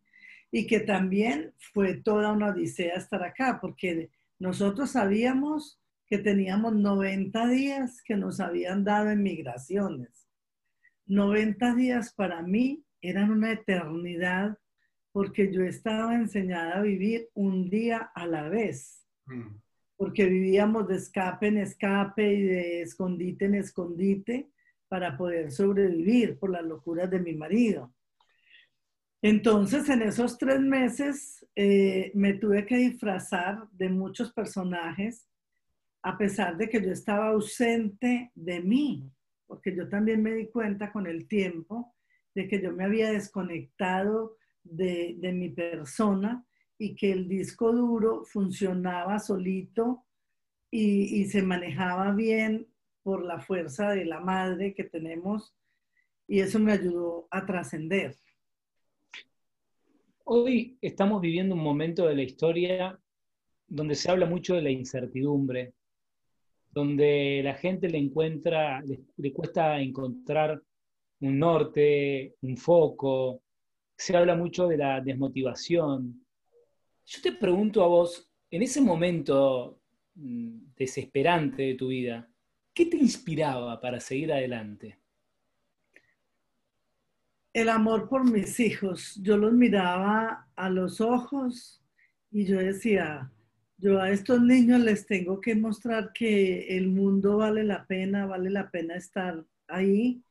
Y 0.51 0.67
que 0.67 0.81
también 0.81 1.55
fue 1.73 1.95
toda 1.95 2.33
una 2.33 2.49
odisea 2.49 2.97
estar 2.97 3.23
acá, 3.23 3.61
porque 3.63 4.11
nosotros 4.39 4.91
sabíamos 4.91 5.81
que 6.07 6.19
teníamos 6.19 6.75
90 6.75 7.49
días 7.49 8.03
que 8.03 8.17
nos 8.17 8.41
habían 8.41 8.85
dado 8.85 9.09
en 9.09 9.23
migraciones. 9.23 10.28
90 11.09 11.75
días 11.75 12.13
para 12.13 12.43
mí 12.43 12.85
eran 13.01 13.31
una 13.31 13.53
eternidad 13.53 14.59
porque 15.11 15.53
yo 15.53 15.65
estaba 15.65 16.15
enseñada 16.15 16.79
a 16.79 16.83
vivir 16.83 17.29
un 17.35 17.69
día 17.71 18.11
a 18.15 18.27
la 18.27 18.49
vez, 18.49 19.05
mm. 19.27 19.57
porque 19.97 20.27
vivíamos 20.27 20.87
de 20.87 20.97
escape 20.97 21.49
en 21.49 21.59
escape 21.59 22.35
y 22.35 22.43
de 22.43 22.83
escondite 22.83 23.47
en 23.47 23.55
escondite 23.57 24.51
para 24.87 25.17
poder 25.17 25.51
sobrevivir 25.51 26.39
por 26.39 26.51
las 26.51 26.65
locuras 26.65 27.11
de 27.11 27.21
mi 27.21 27.35
marido. 27.35 27.93
Entonces, 29.21 29.89
en 29.89 30.03
esos 30.03 30.39
tres 30.39 30.61
meses 30.61 31.45
eh, 31.57 32.13
me 32.15 32.35
tuve 32.35 32.65
que 32.65 32.77
disfrazar 32.77 33.69
de 33.73 33.89
muchos 33.89 34.33
personajes, 34.33 35.27
a 36.03 36.17
pesar 36.17 36.57
de 36.57 36.69
que 36.69 36.81
yo 36.81 36.93
estaba 36.93 37.29
ausente 37.29 38.31
de 38.35 38.61
mí, 38.61 39.11
porque 39.49 39.75
yo 39.75 39.89
también 39.89 40.23
me 40.23 40.35
di 40.35 40.47
cuenta 40.47 40.93
con 40.93 41.09
el 41.09 41.27
tiempo 41.27 41.97
de 42.35 42.47
que 42.47 42.63
yo 42.63 42.71
me 42.71 42.85
había 42.85 43.11
desconectado 43.11 44.37
de, 44.63 45.19
mi 45.33 45.49
persona 45.49 46.47
y 46.77 46.95
que 46.95 47.11
el 47.11 47.27
disco 47.27 47.73
duro 47.73 48.25
funcionaba 48.25 49.19
solito 49.19 50.05
y, 50.71 51.21
y 51.21 51.25
se 51.25 51.43
manejaba 51.43 52.15
bien 52.15 52.69
por 53.03 53.25
la 53.25 53.41
fuerza 53.41 53.91
de 53.91 54.05
la 54.05 54.21
madre 54.21 54.75
que 54.75 54.85
tenemos 54.85 55.57
y 56.29 56.41
eso 56.41 56.59
me 56.59 56.73
ayudó 56.73 57.27
a 57.31 57.47
trascender. 57.47 58.15
Hoy 60.25 60.77
estamos 60.83 61.23
viviendo 61.23 61.55
un 61.55 61.63
momento 61.63 62.07
de 62.07 62.15
la 62.15 62.23
historia 62.23 63.01
donde 63.67 63.95
se 63.95 64.11
habla 64.11 64.27
mucho 64.27 64.55
de 64.55 64.63
la 64.63 64.71
incertidumbre, 64.71 65.73
donde 66.79 67.41
la 67.43 67.55
gente 67.55 67.89
le 67.89 67.99
encuentra, 67.99 68.81
le, 68.83 69.33
cuesta 69.33 69.81
encontrar 69.81 70.63
un 71.21 71.39
norte, 71.39 72.37
un 72.43 72.57
foco, 72.57 73.43
se 73.97 74.17
habla 74.17 74.37
mucho 74.37 74.69
de 74.69 74.77
la 74.77 75.01
desmotivación. 75.01 76.25
Yo 77.05 77.23
te 77.23 77.33
pregunto 77.33 77.83
a 77.83 77.89
vos, 77.89 78.31
en 78.51 78.63
ese 78.63 78.81
momento 78.81 79.81
mm, 80.15 80.75
desesperante 80.77 81.63
de 81.63 81.75
tu 81.75 81.89
vida, 81.89 82.29
¿qué 82.73 82.87
te 82.87 82.97
inspiraba 82.97 83.81
para 83.81 83.99
seguir 84.01 84.33
adelante? 84.33 84.99
el 87.61 87.69
amor 87.69 88.09
por 88.09 88.25
mis 88.31 88.61
hijos. 88.61 89.19
Yo 89.23 89.37
los 89.37 89.53
miraba 89.53 90.49
a 90.55 90.71
los 90.71 91.01
ojos 91.01 91.83
y 92.31 92.45
yo 92.45 92.59
decía, 92.59 93.33
yo 93.79 94.01
a 94.01 94.11
estos 94.11 94.43
niños 94.43 94.81
les 94.81 95.07
tengo 95.07 95.41
que 95.41 95.55
mostrar 95.55 96.13
que 96.13 96.77
el 96.77 96.89
mundo 96.89 97.39
vale 97.39 97.63
la 97.63 97.87
pena, 97.87 98.27
vale 98.27 98.51
la 98.51 98.71
pena 98.71 98.97
estar 98.97 99.45
ahí 99.69 100.23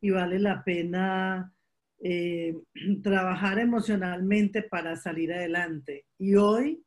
y 0.00 0.10
vale 0.10 0.40
la 0.40 0.64
pena 0.64 1.54
eh, 2.00 2.54
trabajar 3.02 3.60
emocionalmente 3.60 4.62
para 4.62 4.96
salir 4.96 5.32
adelante. 5.32 6.04
Y 6.18 6.34
hoy 6.34 6.84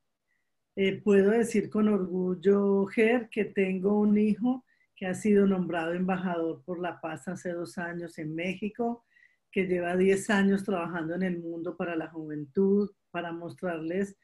eh, 0.75 1.01
puedo 1.01 1.31
decir 1.31 1.69
con 1.69 1.87
orgullo, 1.87 2.85
Ger, 2.87 3.29
que 3.29 3.45
tengo 3.45 3.99
un 3.99 4.17
hijo 4.17 4.65
que 4.95 5.07
ha 5.07 5.13
sido 5.13 5.47
nombrado 5.47 5.93
embajador 5.93 6.61
por 6.65 6.81
la 6.81 6.99
paz 6.99 7.29
hace 7.29 7.53
dos 7.53 7.77
años 7.77 8.17
en 8.17 8.35
México 8.35 9.05
que 9.51 9.65
lleva 9.65 9.95
10 9.95 10.29
años 10.29 10.63
trabajando 10.63 11.15
en 11.15 11.23
el 11.23 11.39
mundo 11.39 11.75
para 11.75 11.95
la 11.95 12.07
juventud, 12.07 12.91
para 13.11 13.31
mostrarles 13.31 14.15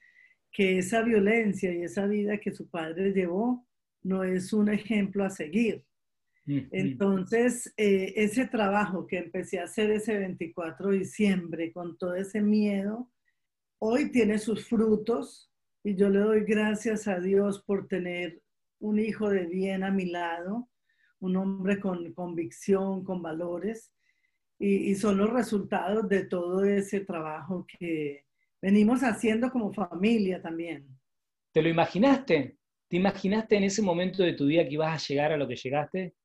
que 0.55 0.77
esa 0.77 1.01
violencia 1.01 1.73
y 1.73 1.83
esa 1.83 2.07
vida 2.07 2.37
que 2.37 2.53
su 2.53 2.69
padre 2.69 3.11
llevó 3.11 3.67
no 4.03 4.23
es 4.23 4.53
un 4.53 4.69
ejemplo 4.69 5.25
a 5.25 5.29
seguir. 5.29 5.83
Entonces, 6.47 7.73
eh, 7.75 8.13
ese 8.15 8.47
trabajo 8.47 9.05
que 9.05 9.17
empecé 9.17 9.59
a 9.59 9.63
hacer 9.63 9.89
ese 9.91 10.17
24 10.17 10.91
de 10.91 10.99
diciembre 10.99 11.73
con 11.73 11.97
todo 11.97 12.15
ese 12.15 12.41
miedo, 12.41 13.11
hoy 13.79 14.11
tiene 14.11 14.37
sus 14.37 14.65
frutos 14.65 15.51
y 15.83 15.95
yo 15.95 16.09
le 16.09 16.19
doy 16.19 16.43
gracias 16.45 17.07
a 17.07 17.19
Dios 17.19 17.61
por 17.63 17.87
tener 17.87 18.41
un 18.79 18.99
hijo 18.99 19.29
de 19.29 19.47
bien 19.47 19.83
a 19.83 19.91
mi 19.91 20.05
lado, 20.05 20.69
un 21.19 21.35
hombre 21.35 21.79
con 21.79 22.13
convicción, 22.13 23.03
con 23.03 23.21
valores 23.21 23.91
y, 24.57 24.95
son 24.95 25.17
los 25.17 25.31
resultados 25.31 26.07
de 26.07 26.25
todo 26.25 26.63
ese 26.63 27.01
trabajo 27.01 27.65
que 27.67 28.24
venimos 28.65 29.01
haciendo 29.01 29.51
como 29.51 29.71
familia 29.71 30.41
también. 30.41 30.87
¿Te 31.51 31.61
lo 31.61 31.69
imaginaste? 31.69 32.57
¿Te 32.87 32.97
imaginaste 32.97 33.57
en 33.57 33.63
ese 33.63 33.83
momento 33.83 34.23
de 34.23 34.33
tu 34.33 34.47
vida 34.47 34.63
que 34.63 34.73
ibas 34.73 34.91
a 34.91 35.07
llegar 35.07 35.31
a 35.31 35.37
lo 35.37 35.47
que 35.47 35.55
llegaste? 35.55 36.15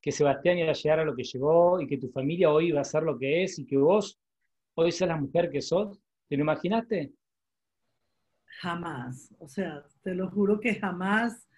Que 0.00 0.12
Sebastián 0.12 0.58
iba 0.58 0.70
a 0.70 0.74
llegar 0.74 1.00
a 1.00 1.04
lo 1.04 1.16
que 1.16 1.24
llegó 1.24 1.80
y 1.80 1.88
que 1.88 1.98
tu 1.98 2.08
familia 2.10 2.52
hoy 2.52 2.68
iba 2.68 2.80
a 2.80 2.84
ser 2.84 3.02
lo 3.02 3.18
que 3.18 3.42
es 3.42 3.58
y 3.58 3.66
que 3.66 3.76
vos 3.76 4.20
hoy 4.74 4.92
seas 4.92 5.08
la 5.08 5.16
mujer 5.16 5.50
que 5.50 5.60
sos? 5.60 6.00
¿Te 6.28 6.36
lo 6.36 6.42
imaginaste? 6.42 7.14
Jamás. 8.60 9.34
O 9.40 9.48
sea, 9.48 9.84
te 10.04 10.14
lo 10.14 10.30
juro 10.30 10.60
que 10.60 10.76
jamás. 10.76 11.48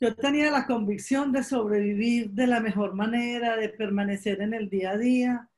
Yo 0.00 0.12
tenía 0.16 0.50
la 0.50 0.66
convicción 0.66 1.30
de 1.30 1.44
sobrevivir 1.44 2.32
de 2.32 2.48
la 2.48 2.58
mejor 2.58 2.96
manera, 2.96 3.56
de 3.56 3.68
permanecer 3.68 4.40
en 4.40 4.54
el 4.54 4.68
día 4.68 4.90
a 4.90 4.98
día. 4.98 5.51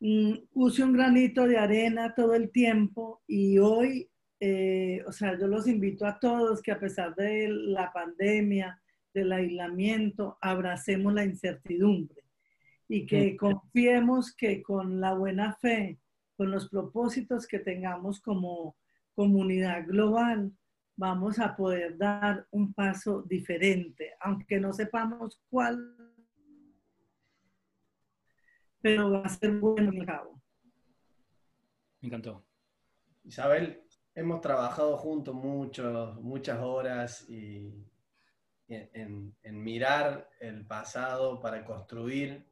Mm, 0.00 0.34
use 0.52 0.84
un 0.84 0.92
granito 0.92 1.46
de 1.46 1.56
arena 1.56 2.14
todo 2.14 2.34
el 2.34 2.50
tiempo 2.50 3.22
y 3.26 3.58
hoy, 3.58 4.10
eh, 4.40 5.02
o 5.06 5.12
sea, 5.12 5.38
yo 5.38 5.46
los 5.46 5.66
invito 5.66 6.06
a 6.06 6.18
todos 6.18 6.60
que 6.60 6.72
a 6.72 6.78
pesar 6.78 7.14
de 7.14 7.48
la 7.48 7.92
pandemia, 7.92 8.80
del 9.14 9.32
aislamiento, 9.32 10.36
abracemos 10.42 11.14
la 11.14 11.24
incertidumbre 11.24 12.22
y 12.88 13.06
que 13.06 13.36
confiemos 13.36 14.34
que 14.34 14.62
con 14.62 15.00
la 15.00 15.14
buena 15.14 15.54
fe, 15.54 15.98
con 16.36 16.50
los 16.50 16.68
propósitos 16.68 17.46
que 17.46 17.58
tengamos 17.58 18.20
como 18.20 18.76
comunidad 19.14 19.86
global, 19.86 20.52
vamos 20.96 21.38
a 21.38 21.56
poder 21.56 21.96
dar 21.96 22.46
un 22.50 22.74
paso 22.74 23.22
diferente, 23.22 24.12
aunque 24.20 24.60
no 24.60 24.72
sepamos 24.72 25.40
cuál, 25.48 25.95
pero 28.86 29.10
va 29.10 29.22
a 29.22 29.28
ser 29.28 29.50
bueno 29.58 29.90
en 29.90 29.98
el 29.98 30.06
cabo. 30.06 30.40
Me 32.00 32.06
encantó. 32.06 32.46
Isabel, 33.24 33.82
hemos 34.14 34.40
trabajado 34.40 34.96
juntos 34.96 35.34
mucho, 35.34 36.16
muchas 36.20 36.60
horas 36.60 37.28
y, 37.28 37.84
en, 38.68 39.34
en 39.42 39.64
mirar 39.64 40.30
el 40.38 40.64
pasado 40.64 41.40
para 41.40 41.64
construir 41.64 42.46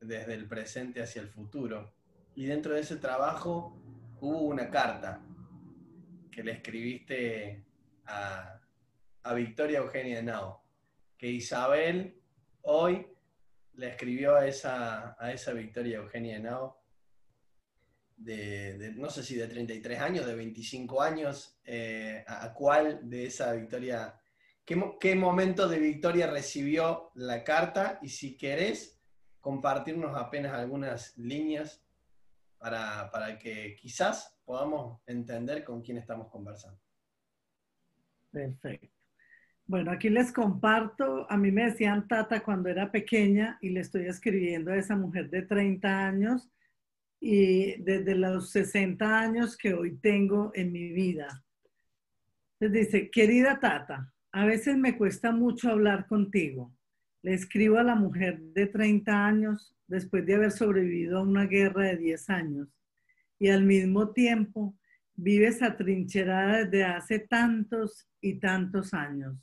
desde 0.00 0.32
el 0.32 0.48
presente 0.48 1.02
hacia 1.02 1.20
el 1.20 1.28
futuro. 1.28 1.92
Y 2.34 2.46
dentro 2.46 2.72
de 2.72 2.80
ese 2.80 2.96
trabajo 2.96 3.78
hubo 4.22 4.40
una 4.40 4.70
carta 4.70 5.20
que 6.30 6.42
le 6.42 6.52
escribiste 6.52 7.62
a, 8.06 8.58
Victoria 9.34 9.80
Eugenia 9.80 10.22
Nao, 10.22 10.62
que 11.16 11.28
Isabel 11.28 12.20
hoy 12.62 13.06
le 13.76 13.88
escribió 13.88 14.36
a 14.36 14.46
esa, 14.46 15.16
a 15.18 15.32
esa 15.32 15.52
Victoria 15.52 15.98
Eugenia 15.98 16.38
Nao, 16.38 16.80
de, 18.16 18.92
no 18.96 19.10
sé 19.10 19.22
si 19.22 19.34
de 19.34 19.48
33 19.48 20.00
años, 20.00 20.26
de 20.26 20.34
25 20.34 21.02
años, 21.02 21.58
eh, 21.64 22.24
a, 22.26 22.52
cuál 22.54 23.08
de 23.08 23.26
esa 23.26 23.52
Victoria, 23.52 24.20
qué, 24.64 24.80
qué, 25.00 25.14
momento 25.14 25.68
de 25.68 25.78
Victoria 25.78 26.28
recibió 26.28 27.10
la 27.14 27.42
carta 27.42 27.98
y 28.02 28.08
si 28.08 28.36
querés 28.36 29.00
compartirnos 29.40 30.16
apenas 30.16 30.54
algunas 30.54 31.16
líneas 31.18 31.84
para, 32.58 33.10
para 33.10 33.38
que 33.38 33.76
quizás 33.76 34.38
podamos 34.44 35.00
entender 35.06 35.64
con 35.64 35.82
quién 35.82 35.98
estamos 35.98 36.28
conversando. 36.30 36.80
Perfecto. 38.30 38.93
Bueno, 39.66 39.90
aquí 39.90 40.10
les 40.10 40.30
comparto, 40.30 41.30
a 41.30 41.38
mí 41.38 41.50
me 41.50 41.64
decían 41.64 42.06
Tata 42.06 42.42
cuando 42.42 42.68
era 42.68 42.92
pequeña 42.92 43.58
y 43.62 43.70
le 43.70 43.80
estoy 43.80 44.06
escribiendo 44.06 44.70
a 44.70 44.76
esa 44.76 44.94
mujer 44.94 45.30
de 45.30 45.42
30 45.42 46.06
años 46.06 46.50
y 47.18 47.80
desde 47.82 48.14
los 48.14 48.50
60 48.50 49.18
años 49.18 49.56
que 49.56 49.72
hoy 49.72 49.96
tengo 49.96 50.52
en 50.54 50.70
mi 50.70 50.92
vida. 50.92 51.42
Les 52.60 52.72
dice, 52.72 53.10
querida 53.10 53.58
Tata, 53.58 54.12
a 54.32 54.44
veces 54.44 54.76
me 54.76 54.98
cuesta 54.98 55.32
mucho 55.32 55.70
hablar 55.70 56.06
contigo. 56.06 56.70
Le 57.22 57.32
escribo 57.32 57.78
a 57.78 57.82
la 57.84 57.94
mujer 57.94 58.40
de 58.40 58.66
30 58.66 59.26
años 59.26 59.74
después 59.86 60.26
de 60.26 60.34
haber 60.34 60.50
sobrevivido 60.50 61.18
a 61.18 61.22
una 61.22 61.46
guerra 61.46 61.84
de 61.84 61.96
10 61.96 62.30
años 62.30 62.68
y 63.38 63.48
al 63.48 63.64
mismo 63.64 64.10
tiempo 64.10 64.76
vives 65.14 65.62
atrincherada 65.62 66.64
desde 66.64 66.84
hace 66.84 67.18
tantos 67.20 68.08
y 68.20 68.34
tantos 68.34 68.92
años, 68.92 69.36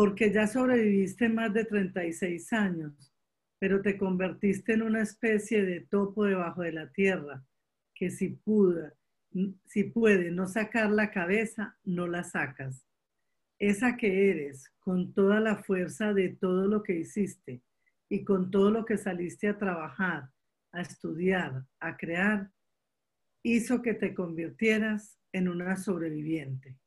porque 0.00 0.32
ya 0.32 0.46
sobreviviste 0.46 1.28
más 1.28 1.52
de 1.52 1.66
36 1.66 2.54
años, 2.54 3.12
pero 3.58 3.82
te 3.82 3.98
convertiste 3.98 4.72
en 4.72 4.80
una 4.80 5.02
especie 5.02 5.62
de 5.62 5.82
topo 5.82 6.24
debajo 6.24 6.62
de 6.62 6.72
la 6.72 6.90
tierra, 6.90 7.44
que 7.94 8.10
si 8.10 8.30
puede 9.92 10.30
no 10.30 10.46
sacar 10.46 10.90
la 10.90 11.10
cabeza, 11.10 11.76
no 11.84 12.06
la 12.06 12.24
sacas. 12.24 12.82
esa 13.58 13.98
que 13.98 14.30
eres, 14.30 14.72
con 14.78 15.12
toda 15.12 15.38
la 15.38 15.56
fuerza 15.56 16.14
de 16.14 16.30
todo 16.30 16.66
lo 16.66 16.82
que 16.82 16.94
hiciste 16.94 17.60
y 18.08 18.24
con 18.24 18.50
todo 18.50 18.70
lo 18.70 18.86
que 18.86 18.96
saliste 18.96 19.48
a 19.48 19.58
trabajar, 19.58 20.30
a 20.72 20.80
estudiar, 20.80 21.66
a 21.78 21.98
crear, 21.98 22.50
hizo 23.42 23.82
que 23.82 23.92
te 23.92 24.14
convirtieras 24.14 25.18
en 25.30 25.46
una 25.46 25.76
sobreviviente. 25.76 26.78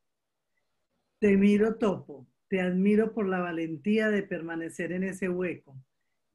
Te 1.19 1.38
miro 1.38 1.76
topo, 1.76 2.28
te 2.54 2.62
admiro 2.62 3.13
por 3.13 3.28
la 3.28 3.39
valentía 3.39 4.12
de 4.12 4.22
permanecer 4.22 4.92
en 4.92 5.04
ese 5.04 5.28
hueco, 5.28 5.76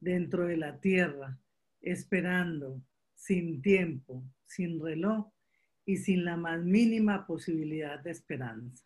dentro 0.01 0.47
de 0.47 0.57
la 0.57 0.81
tierra, 0.81 1.39
esperando, 1.79 2.81
sin 3.15 3.61
tiempo, 3.61 4.25
sin 4.45 4.83
reloj 4.83 5.31
y 5.85 5.95
sin 5.95 6.25
la 6.25 6.35
más 6.35 6.61
mínima 6.61 7.25
posibilidad 7.25 7.99
de 8.01 8.11
esperanza. 8.11 8.83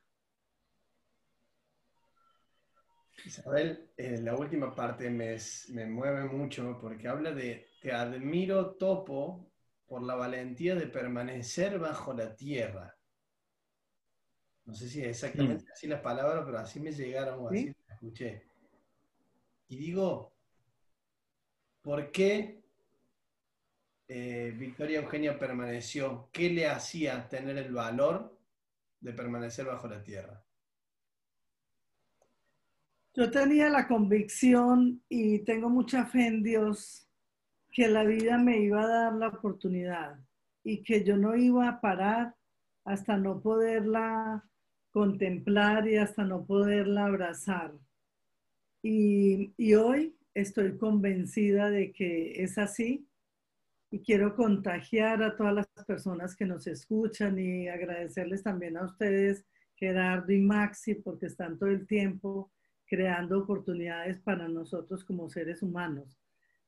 Isabel, 3.25 3.89
eh, 3.97 4.19
la 4.21 4.35
última 4.35 4.75
parte 4.75 5.09
me, 5.09 5.35
me, 5.69 5.87
mueve 5.87 6.25
mucho 6.25 6.77
porque 6.79 7.07
habla 7.07 7.31
de 7.31 7.65
te 7.81 7.93
admiro 7.93 8.75
topo 8.75 9.51
por 9.87 10.03
la 10.03 10.13
valentía 10.13 10.75
de 10.75 10.85
permanecer 10.85 11.79
bajo 11.79 12.13
la 12.13 12.35
tierra. 12.35 12.95
No 14.65 14.73
sé 14.73 14.87
si 14.87 15.01
es 15.01 15.07
exactamente 15.07 15.65
mm. 15.65 15.71
así 15.73 15.87
las 15.87 16.01
palabras, 16.01 16.43
pero 16.45 16.59
así 16.59 16.79
me 16.79 16.91
llegaron 16.91 17.39
o 17.39 17.49
así 17.49 17.65
las 17.65 17.95
escuché. 17.95 18.43
Y 19.67 19.77
digo, 19.77 20.33
¿por 21.81 22.11
qué 22.11 22.63
eh, 24.07 24.53
Victoria 24.57 24.99
Eugenia 24.99 25.37
permaneció? 25.37 26.29
¿Qué 26.31 26.49
le 26.49 26.67
hacía 26.67 27.27
tener 27.27 27.57
el 27.57 27.73
valor 27.73 28.37
de 28.99 29.13
permanecer 29.13 29.65
bajo 29.65 29.87
la 29.87 30.01
tierra? 30.01 30.43
Yo 33.15 33.29
tenía 33.29 33.69
la 33.69 33.87
convicción 33.87 35.03
y 35.07 35.39
tengo 35.39 35.69
mucha 35.69 36.05
fe 36.05 36.27
en 36.27 36.41
Dios 36.41 37.07
que 37.71 37.87
la 37.87 38.03
vida 38.03 38.37
me 38.37 38.59
iba 38.59 38.83
a 38.83 38.87
dar 38.87 39.13
la 39.13 39.27
oportunidad 39.27 40.19
y 40.63 40.81
que 40.81 41.03
yo 41.03 41.17
no 41.17 41.35
iba 41.35 41.67
a 41.67 41.81
parar 41.81 42.35
hasta 42.85 43.17
no 43.17 43.41
poderla 43.41 44.43
contemplar 44.93 45.87
y 45.87 45.97
hasta 45.97 46.23
no 46.23 46.45
poderla 46.45 47.05
abrazar. 47.05 47.73
Y, 48.83 49.73
hoy 49.73 50.15
estoy 50.33 50.77
convencida 50.77 51.69
de 51.69 51.91
que 51.91 52.43
es 52.43 52.57
así 52.57 53.07
y 53.89 54.01
quiero 54.01 54.35
contagiar 54.35 55.23
a 55.23 55.35
todas 55.35 55.53
las 55.53 55.67
personas 55.85 56.35
que 56.35 56.45
nos 56.45 56.67
escuchan 56.67 57.39
y 57.39 57.67
agradecerles 57.67 58.43
también 58.43 58.77
a 58.77 58.85
ustedes, 58.85 59.45
Gerardo 59.75 60.31
y 60.31 60.39
Maxi, 60.39 60.95
porque 60.95 61.25
están 61.25 61.57
todo 61.57 61.69
el 61.69 61.87
tiempo 61.87 62.51
creando 62.85 63.39
oportunidades 63.39 64.19
para 64.19 64.47
nosotros 64.47 65.03
como 65.03 65.29
seres 65.29 65.63
humanos, 65.63 66.19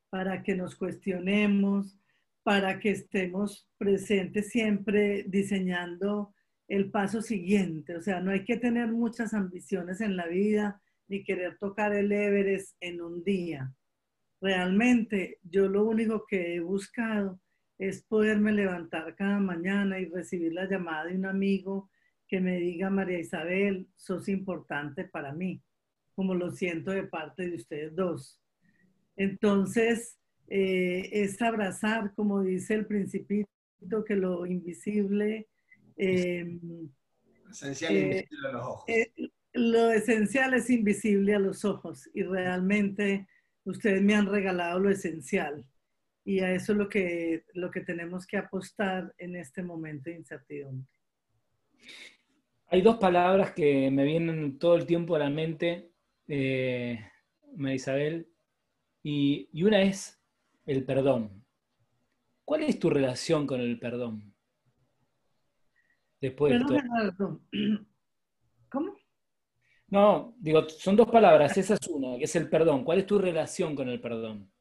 para 0.10 0.42
que 0.42 0.56
nos 0.56 0.76
cuestionemos, 0.76 2.00
para 2.44 2.80
que 2.80 2.92
estemos 2.92 3.68
presentes 3.78 4.50
siempre 4.50 5.26
diseñando 5.28 6.34
el 6.68 6.92
paso 6.92 7.22
siguiente. 7.22 7.96
O 7.96 8.02
sea, 8.02 8.22
no 8.22 8.32
hay 8.32 8.44
que 8.44 8.58
tener 8.58 8.92
muchas 8.92 9.34
ambiciones 9.34 10.02
en 10.02 10.16
la 10.16 10.28
vida 10.28 10.82
ni 11.08 11.24
querer 11.24 11.58
tocar 11.58 11.94
el 11.94 12.12
Everest 12.12 12.76
en 12.80 13.02
un 13.02 13.24
día. 13.24 13.74
Realmente 14.42 15.40
yo 15.44 15.68
lo 15.70 15.86
único 15.86 16.26
que 16.26 16.56
he 16.56 16.60
buscado 16.60 17.40
es 17.78 18.04
poderme 18.04 18.52
levantar 18.54 19.16
cada 19.16 19.40
mañana 19.40 20.00
y 20.00 20.06
recibir 20.06 20.54
la 20.54 20.70
llamada 20.70 21.06
de 21.06 21.16
un 21.16 21.26
amigo 21.26 21.90
que 22.28 22.40
me 22.40 22.58
diga, 22.58 22.90
María 22.90 23.20
Isabel, 23.20 23.88
sos 23.96 24.30
importante 24.30 25.06
para 25.06 25.34
mí 25.34 25.62
como 26.16 26.34
lo 26.34 26.50
siento 26.52 26.92
de 26.92 27.04
parte 27.04 27.50
de 27.50 27.58
ustedes 27.58 27.94
dos. 27.94 28.40
Entonces, 29.18 30.18
eh, 30.48 31.10
es 31.12 31.42
abrazar, 31.42 32.14
como 32.16 32.42
dice 32.42 32.74
el 32.74 32.88
principito, 32.88 33.50
que 34.08 34.16
lo 34.16 34.46
invisible... 34.46 35.48
Esencial 35.96 37.96
eh, 37.96 38.02
invisible 38.02 38.48
a 38.48 38.52
los 38.52 38.66
ojos. 38.66 38.84
Eh, 38.88 39.14
lo 39.54 39.92
esencial 39.92 40.54
es 40.54 40.70
invisible 40.70 41.36
a 41.36 41.40
los 41.40 41.64
ojos 41.64 42.10
y 42.14 42.24
realmente 42.24 43.28
ustedes 43.64 44.02
me 44.02 44.16
han 44.16 44.26
regalado 44.26 44.80
lo 44.80 44.90
esencial 44.90 45.66
y 46.26 46.40
a 46.40 46.52
eso 46.52 46.74
es 46.74 46.78
lo 46.78 46.90
que, 46.90 47.46
lo 47.54 47.72
que 47.72 47.82
tenemos 47.82 48.28
que 48.28 48.38
apostar 48.38 49.14
en 49.18 49.36
este 49.36 49.64
momento 49.64 50.10
de 50.10 50.18
incertidumbre. 50.18 50.90
Hay 52.68 52.82
dos 52.82 52.98
palabras 52.98 53.52
que 53.52 53.90
me 53.92 54.04
vienen 54.04 54.58
todo 54.58 54.76
el 54.76 54.86
tiempo 54.86 55.16
a 55.16 55.20
la 55.20 55.30
mente 55.30 55.92
eh, 56.28 57.00
María 57.56 57.76
Isabel, 57.76 58.28
y, 59.04 59.64
una 59.64 59.84
es 59.84 60.20
el 60.66 60.84
perdón. 60.84 61.46
¿Cuál 62.44 62.64
es 62.64 62.80
tu 62.80 62.90
relación 62.90 63.48
con 63.48 63.62
el 63.62 63.80
perdón? 63.80 64.35
Después 66.26 66.54
¿Cómo? 68.70 68.96
No, 69.88 70.36
digo, 70.40 70.68
son 70.68 70.96
dos 70.96 71.10
palabras, 71.10 71.56
esa 71.58 71.76
es 71.76 71.88
una, 71.88 72.18
que 72.18 72.24
es 72.24 72.36
el 72.36 72.50
perdón. 72.50 72.84
¿Cuál 72.84 73.00
es 73.00 73.06
tu 73.06 73.20
relación 73.20 73.76
con 73.76 73.88
el 73.90 74.02
perdón? 74.02 74.52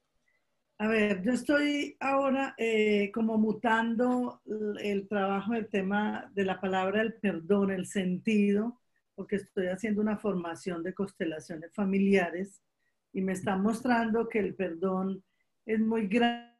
A 0.78 0.88
ver, 0.88 1.22
yo 1.22 1.32
estoy 1.32 1.96
ahora 2.00 2.54
eh, 2.58 3.10
como 3.12 3.38
mutando 3.38 4.42
el 4.80 5.08
trabajo 5.08 5.52
del 5.52 5.68
tema 5.68 6.30
de 6.34 6.44
la 6.44 6.60
palabra 6.60 7.00
el 7.00 7.14
perdón, 7.14 7.70
el 7.70 7.86
sentido, 7.86 8.80
porque 9.14 9.36
estoy 9.36 9.68
haciendo 9.68 10.02
una 10.02 10.18
formación 10.18 10.82
de 10.82 10.92
constelaciones 10.92 11.72
familiares 11.72 12.60
y 13.12 13.22
me 13.22 13.32
está 13.32 13.56
mostrando 13.56 14.28
que 14.28 14.40
el 14.40 14.54
perdón 14.54 15.24
es 15.64 15.80
muy 15.80 16.08
grande 16.08 16.53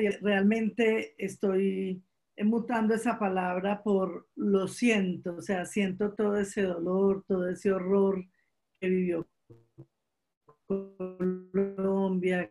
y 0.00 0.08
realmente 0.20 1.14
estoy 1.16 2.02
mutando 2.44 2.94
esa 2.94 3.18
palabra 3.18 3.82
por 3.82 4.28
lo 4.36 4.68
siento, 4.68 5.36
o 5.36 5.40
sea, 5.40 5.64
siento 5.64 6.12
todo 6.12 6.36
ese 6.36 6.62
dolor, 6.62 7.24
todo 7.26 7.48
ese 7.48 7.72
horror 7.72 8.22
que 8.78 8.88
vivió 8.88 9.26
Colombia, 10.66 12.50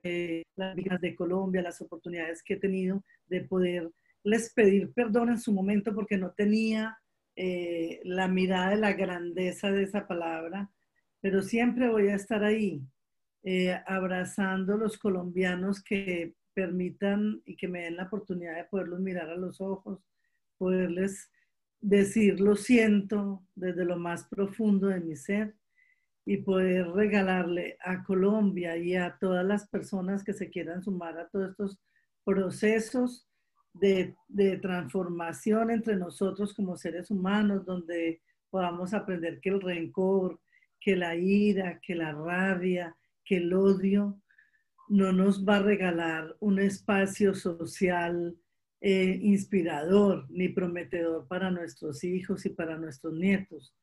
las 0.56 0.76
vidas 0.76 1.02
de 1.02 1.16
Colombia, 1.16 1.62
las 1.62 1.82
oportunidades 1.82 2.42
que 2.42 2.56
he 2.56 2.60
tenido 2.60 3.04
de 3.28 3.42
poder 3.42 3.92
les 4.24 4.54
pedir 4.54 4.94
perdón 4.94 5.30
en 5.30 5.40
su 5.40 5.52
momento 5.52 5.94
porque 5.94 6.18
no 6.18 6.32
tenía 6.32 6.98
eh, 7.36 8.00
la 8.06 8.28
mirada 8.28 8.72
de 8.72 8.78
la 8.78 8.94
grandeza 8.94 9.72
de 9.72 9.84
esa 9.84 10.08
palabra, 10.08 10.72
pero 11.20 11.42
siempre 11.42 11.90
voy 11.90 12.08
a 12.08 12.16
estar 12.16 12.44
ahí, 12.44 12.82
eh, 13.44 13.78
abrazando 13.86 14.78
los 14.78 14.98
colombianos 14.98 15.84
que 15.84 16.34
permitan 16.54 17.42
y 17.46 17.56
que 17.56 17.68
me 17.68 17.84
den 17.84 17.98
la 17.98 18.04
oportunidad 18.04 18.56
de 18.56 18.66
poderlos 18.66 19.00
mirar 19.00 19.30
a 19.30 19.36
los 19.36 19.62
ojos, 19.62 20.00
poderles 20.58 21.30
decir 21.82 22.40
lo 22.40 22.56
siento 22.56 23.46
desde 23.56 23.84
lo 23.84 23.98
más 23.98 24.26
profundo 24.26 24.88
de 24.88 25.02
mi 25.02 25.16
ser 25.16 25.56
y 26.26 26.38
poder 26.38 26.88
regalarle 26.88 27.78
a 27.82 28.04
Colombia 28.04 28.78
y 28.78 28.96
a 28.96 29.18
todas 29.20 29.46
las 29.46 29.68
personas 29.68 30.24
que 30.24 30.34
se 30.34 30.50
quieran 30.50 30.82
sumar 30.82 31.18
a 31.18 31.28
todos 31.28 31.52
estos 31.52 31.80
procesos 32.24 33.28
de, 33.74 34.16
transformación 34.62 35.72
entre 35.72 35.96
nosotros 35.96 36.54
como 36.54 36.78
seres 36.78 37.12
humanos, 37.12 37.66
donde 37.66 38.22
podamos 38.50 38.94
aprender 38.94 39.40
que 39.42 39.50
el 39.50 39.62
rencor, 39.62 40.40
que 40.80 40.96
la 40.96 41.16
ira, 41.16 41.80
que 41.82 41.96
la 41.96 42.14
rabia, 42.14 42.96
que 43.26 43.38
el 43.38 43.54
odio 43.54 44.22
no 44.90 45.12
nos 45.12 45.46
va 45.46 45.58
a 45.58 45.64
regalar 45.64 46.36
un 46.40 46.60
espacio 46.60 47.34
social 47.34 48.36
eh, 48.82 49.18
inspirador 49.22 50.26
ni 50.30 50.50
prometedor 50.50 51.28
para 51.28 51.50
nuestros 51.50 52.04
hijos 52.04 52.46
y 52.46 52.50
para 52.50 52.78
nuestros 52.78 53.14
nietos. 53.14 53.74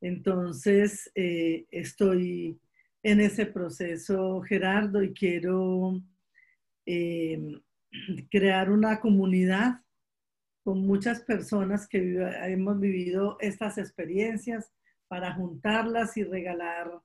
Entonces, 0.00 1.10
eh, 1.14 1.66
estoy 1.70 2.60
en 3.02 3.20
ese 3.20 3.46
proceso, 3.46 4.40
Gerardo, 4.42 5.02
y 5.02 5.12
quiero 5.12 6.00
eh, 6.86 7.60
crear 8.30 8.70
una 8.70 9.00
comunidad 9.00 9.80
con 10.62 10.80
muchas 10.86 11.20
personas 11.20 11.88
que 11.88 11.98
hemos 12.44 12.80
vivido 12.80 13.36
estas 13.40 13.78
experiencias 13.78 14.72
para 15.08 15.34
juntarlas 15.34 16.16
y 16.16 16.24
regalar 16.24 17.00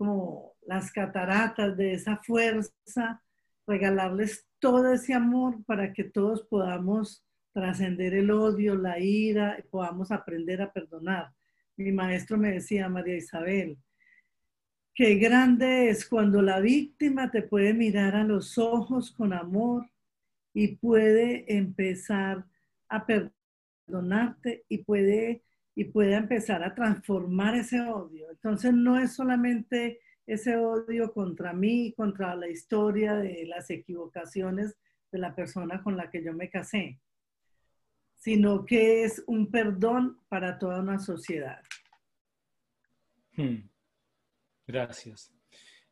como 0.00 0.56
las 0.62 0.90
cataratas 0.92 1.76
de 1.76 1.92
esa 1.92 2.16
fuerza, 2.16 3.22
regalarles 3.66 4.46
todo 4.58 4.94
ese 4.94 5.12
amor 5.12 5.62
para 5.66 5.92
que 5.92 6.04
todos 6.04 6.40
podamos 6.44 7.22
trascender 7.52 8.14
el 8.14 8.30
odio, 8.30 8.76
la 8.76 8.98
ira, 8.98 9.58
y 9.58 9.62
podamos 9.68 10.10
aprender 10.10 10.62
a 10.62 10.72
perdonar. 10.72 11.34
Mi 11.76 11.92
maestro 11.92 12.38
me 12.38 12.52
decía, 12.52 12.88
María 12.88 13.14
Isabel, 13.14 13.76
qué 14.94 15.16
grande 15.16 15.90
es 15.90 16.08
cuando 16.08 16.40
la 16.40 16.60
víctima 16.60 17.30
te 17.30 17.42
puede 17.42 17.74
mirar 17.74 18.16
a 18.16 18.24
los 18.24 18.56
ojos 18.56 19.10
con 19.10 19.34
amor 19.34 19.86
y 20.54 20.76
puede 20.76 21.44
empezar 21.54 22.46
a 22.88 23.04
perdonarte 23.04 24.64
y 24.66 24.78
puede, 24.78 25.42
y 25.80 25.84
pueda 25.84 26.18
empezar 26.18 26.62
a 26.62 26.74
transformar 26.74 27.54
ese 27.54 27.80
odio. 27.80 28.30
Entonces 28.30 28.74
no 28.74 28.98
es 28.98 29.14
solamente 29.14 30.00
ese 30.26 30.58
odio 30.58 31.10
contra 31.10 31.54
mí, 31.54 31.94
contra 31.96 32.34
la 32.34 32.48
historia 32.48 33.14
de 33.14 33.46
las 33.46 33.70
equivocaciones 33.70 34.76
de 35.10 35.18
la 35.18 35.34
persona 35.34 35.82
con 35.82 35.96
la 35.96 36.10
que 36.10 36.22
yo 36.22 36.34
me 36.34 36.50
casé, 36.50 37.00
sino 38.14 38.66
que 38.66 39.04
es 39.04 39.24
un 39.26 39.50
perdón 39.50 40.20
para 40.28 40.58
toda 40.58 40.80
una 40.80 40.98
sociedad. 40.98 41.62
Hmm. 43.34 43.66
Gracias. 44.66 45.32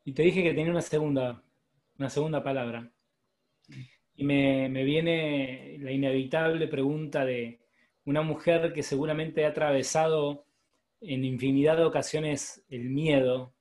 Y 0.04 0.12
te 0.12 0.22
dije 0.22 0.42
que 0.42 0.52
tenía 0.52 0.70
una 0.70 0.82
segunda, 0.82 1.42
una 1.96 2.10
segunda 2.10 2.44
palabra. 2.44 2.92
Y 4.14 4.22
me, 4.22 4.68
me 4.68 4.84
viene 4.84 5.78
la 5.80 5.92
inevitable 5.92 6.68
pregunta 6.68 7.24
de 7.24 7.58
una 8.08 8.22
mujer 8.22 8.72
que 8.72 8.82
seguramente 8.82 9.44
ha 9.44 9.48
atravesado 9.48 10.46
en 11.02 11.26
infinidad 11.26 11.76
de 11.76 11.84
ocasiones 11.84 12.64
el 12.70 12.88
miedo, 12.88 13.52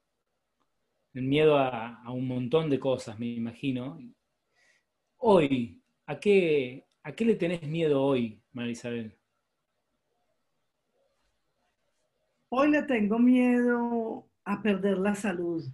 el 1.13 1.23
miedo 1.23 1.57
a, 1.57 2.01
a, 2.01 2.11
un 2.11 2.29
montón 2.29 2.69
de 2.69 2.79
cosas, 2.79 3.19
me 3.19 3.25
imagino. 3.25 3.99
Hoy, 5.17 5.81
¿a 6.05 6.17
qué, 6.17 6.85
¿a 7.03 7.11
qué 7.11 7.25
le 7.25 7.35
tenés 7.35 7.61
miedo 7.63 8.01
hoy, 8.01 8.41
María 8.53 8.71
Isabel? 8.71 9.17
Hoy 12.47 12.71
le 12.71 12.83
tengo 12.83 13.19
miedo 13.19 14.29
a 14.45 14.61
perder 14.61 14.97
la 14.97 15.13
salud. 15.13 15.65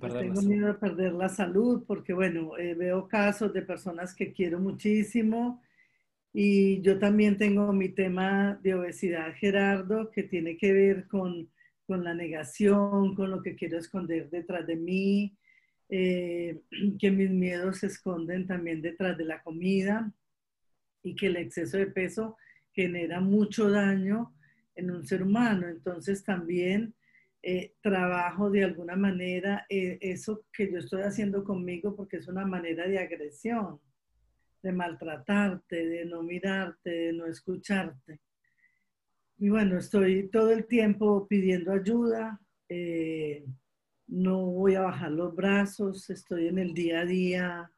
Tengo 0.00 0.42
miedo 0.42 0.70
a 0.70 0.78
perder 0.78 1.12
la 1.12 1.28
salud 1.28 1.84
porque, 1.86 2.12
bueno, 2.12 2.56
eh, 2.58 2.74
veo 2.74 3.08
casos 3.08 3.52
de 3.52 3.62
personas 3.62 4.14
que 4.14 4.32
quiero 4.32 4.58
muchísimo 4.58 5.62
y 6.32 6.80
yo 6.80 6.98
también 6.98 7.36
tengo 7.36 7.72
mi 7.72 7.90
tema 7.90 8.58
de 8.62 8.74
obesidad, 8.74 9.34
Gerardo, 9.34 10.10
que 10.10 10.22
tiene 10.22 10.56
que 10.56 10.72
ver 10.72 11.06
con, 11.06 11.50
con 11.86 12.04
la 12.04 12.14
negación, 12.14 13.14
con 13.14 13.30
lo 13.30 13.42
que 13.42 13.54
quiero 13.54 13.78
esconder 13.78 14.30
detrás 14.30 14.66
de 14.66 14.76
mí, 14.76 15.36
eh, 15.88 16.60
que 16.98 17.10
mis 17.10 17.30
miedos 17.30 17.78
se 17.78 17.88
esconden 17.88 18.46
también 18.46 18.80
detrás 18.80 19.18
de 19.18 19.26
la 19.26 19.42
comida 19.42 20.10
y 21.02 21.14
que 21.14 21.26
el 21.26 21.36
exceso 21.36 21.76
de 21.76 21.86
peso 21.86 22.36
genera 22.72 23.20
mucho 23.20 23.68
daño 23.68 24.32
en 24.74 24.90
un 24.90 25.06
ser 25.06 25.22
humano. 25.22 25.68
Entonces 25.68 26.24
también 26.24 26.94
eh, 27.44 27.74
trabajo 27.80 28.50
de 28.50 28.62
alguna 28.62 28.94
manera 28.94 29.66
eh, 29.68 29.98
eso 30.00 30.44
que 30.52 30.70
yo 30.70 30.78
estoy 30.78 31.02
haciendo 31.02 31.42
conmigo 31.42 31.96
porque 31.96 32.18
es 32.18 32.28
una 32.28 32.46
manera 32.46 32.86
de 32.86 33.00
agresión, 33.00 33.80
de 34.62 34.72
maltratarte, 34.72 35.86
de 35.86 36.04
no 36.04 36.22
mirarte, 36.22 36.90
de 36.90 37.12
no 37.12 37.26
escucharte. 37.26 38.20
Y 39.38 39.48
bueno, 39.48 39.76
estoy 39.76 40.28
todo 40.28 40.52
el 40.52 40.66
tiempo 40.66 41.26
pidiendo 41.26 41.72
ayuda, 41.72 42.40
eh, 42.68 43.44
no 44.06 44.46
voy 44.46 44.76
a 44.76 44.82
bajar 44.82 45.10
los 45.10 45.34
brazos, 45.34 46.08
estoy 46.10 46.46
en 46.46 46.58
el 46.58 46.72
día 46.74 47.00
a 47.00 47.04
día 47.04 47.72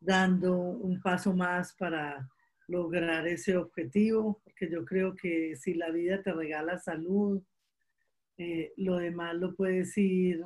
dando 0.00 0.56
un 0.58 1.00
paso 1.00 1.34
más 1.34 1.72
para 1.76 2.28
lograr 2.66 3.28
ese 3.28 3.56
objetivo, 3.56 4.40
porque 4.42 4.68
yo 4.68 4.84
creo 4.84 5.14
que 5.14 5.54
si 5.54 5.74
la 5.74 5.90
vida 5.90 6.20
te 6.20 6.32
regala 6.32 6.78
salud, 6.78 7.40
eh, 8.36 8.72
lo 8.76 8.96
demás 8.96 9.34
lo 9.36 9.54
puedes 9.54 9.96
ir 9.96 10.44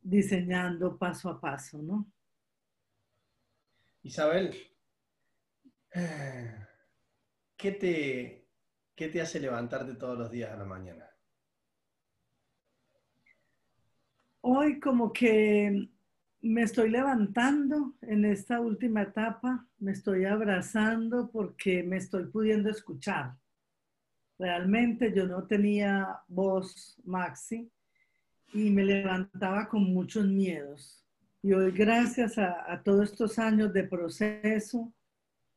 diseñando 0.00 0.98
paso 0.98 1.30
a 1.30 1.40
paso, 1.40 1.80
¿no? 1.82 2.10
Isabel, 4.02 4.54
¿qué 7.56 7.70
te, 7.72 8.48
¿qué 8.94 9.08
te 9.08 9.20
hace 9.20 9.40
levantarte 9.40 9.94
todos 9.94 10.18
los 10.18 10.30
días 10.30 10.52
a 10.52 10.56
la 10.56 10.64
mañana? 10.64 11.08
Hoy 14.42 14.78
como 14.78 15.10
que 15.10 15.88
me 16.42 16.62
estoy 16.62 16.90
levantando 16.90 17.94
en 18.02 18.26
esta 18.26 18.60
última 18.60 19.02
etapa, 19.02 19.66
me 19.78 19.92
estoy 19.92 20.26
abrazando 20.26 21.30
porque 21.30 21.82
me 21.82 21.96
estoy 21.96 22.26
pudiendo 22.26 22.68
escuchar. 22.68 23.38
Realmente 24.38 25.12
yo 25.14 25.26
no 25.26 25.46
tenía 25.46 26.20
voz, 26.28 27.00
Maxi, 27.04 27.70
y 28.52 28.70
me 28.70 28.84
levantaba 28.84 29.68
con 29.68 29.84
muchos 29.84 30.26
miedos. 30.26 31.04
Y 31.42 31.52
hoy, 31.52 31.72
gracias 31.72 32.38
a, 32.38 32.80
todos 32.84 33.10
estos 33.10 33.38
años 33.38 33.72
de 33.72 33.84
proceso, 33.84 34.92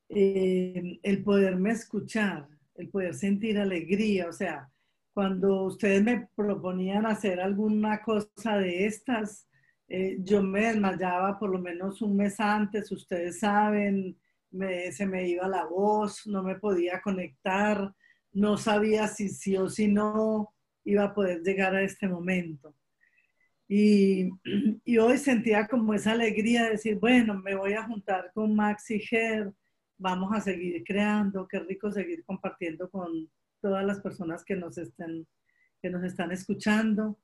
eh, 0.09 0.99
el 1.01 1.23
poderme 1.23 1.71
escuchar, 1.71 2.47
el 2.75 2.89
poder 2.89 3.13
sentir 3.13 3.57
alegría, 3.57 4.27
o 4.27 4.33
sea, 4.33 4.69
cuando 5.13 5.63
ustedes 5.63 6.03
me 6.03 6.27
proponían 6.35 7.07
hacer 7.07 7.39
alguna 7.39 8.01
cosa 8.01 8.57
de 8.57 8.85
estas, 8.85 9.47
eh, 9.87 10.17
yo 10.19 10.43
me 10.43 10.67
desmayaba 10.67 11.39
por 11.39 11.49
lo 11.49 11.59
menos 11.59 12.01
un 12.01 12.15
mes 12.17 12.39
antes, 12.39 12.91
ustedes 12.91 13.39
saben, 13.39 14.17
se 14.91 15.05
me 15.05 15.27
iba 15.27 15.47
la 15.47 15.65
voz, 15.65 16.27
no 16.27 16.43
me 16.43 16.55
podía 16.55 17.01
conectar, 17.01 17.93
no 18.33 18.57
sabía 18.57 19.07
si 19.07 19.29
sí 19.29 19.57
o 19.57 19.69
si 19.69 19.87
no 19.87 20.53
iba 20.83 21.03
a 21.03 21.13
poder 21.13 21.41
llegar 21.41 21.75
a 21.75 21.83
este 21.83 22.07
momento. 22.07 22.75
Y, 23.67 24.29
hoy 24.99 25.17
sentía 25.17 25.67
como 25.67 25.93
esa 25.93 26.13
alegría 26.13 26.65
de 26.65 26.71
decir, 26.71 26.97
bueno, 26.99 27.35
me 27.41 27.55
voy 27.55 27.73
a 27.73 27.83
juntar 27.83 28.31
con 28.33 28.55
Max 28.55 28.89
y 28.91 28.99
Ger, 28.99 29.53
vamos 29.97 30.31
a 30.33 30.41
seguir 30.41 30.83
creando, 30.85 31.47
qué 31.47 31.59
rico 31.59 31.91
seguir 31.91 32.23
compartiendo 32.23 32.89
con 32.89 33.29
todas 33.61 33.85
las 33.85 33.99
personas 33.99 34.45
que 34.45 34.55
nos 34.55 34.77
estén, 34.77 35.27
que 35.81 35.89
nos 35.89 36.03
están 36.03 36.31
escuchando. 36.31 37.19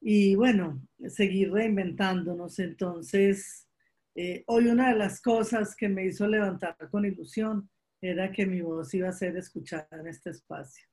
Y 0.00 0.36
bueno, 0.36 0.80
seguir 1.08 1.52
reinventándonos. 1.52 2.58
Entonces, 2.60 3.68
eh, 4.14 4.44
hoy 4.46 4.68
una 4.68 4.90
de 4.90 4.98
las 4.98 5.20
cosas 5.20 5.76
que 5.76 5.88
me 5.88 6.06
hizo 6.06 6.26
levantar 6.26 6.76
con 6.90 7.04
ilusión 7.04 7.68
era 8.00 8.30
que 8.30 8.46
mi 8.46 8.60
voz 8.60 8.92
iba 8.94 9.08
a 9.08 9.12
ser 9.12 9.36
escuchada 9.36 9.88
en 9.92 10.06
este 10.06 10.30
espacio. 10.30 10.86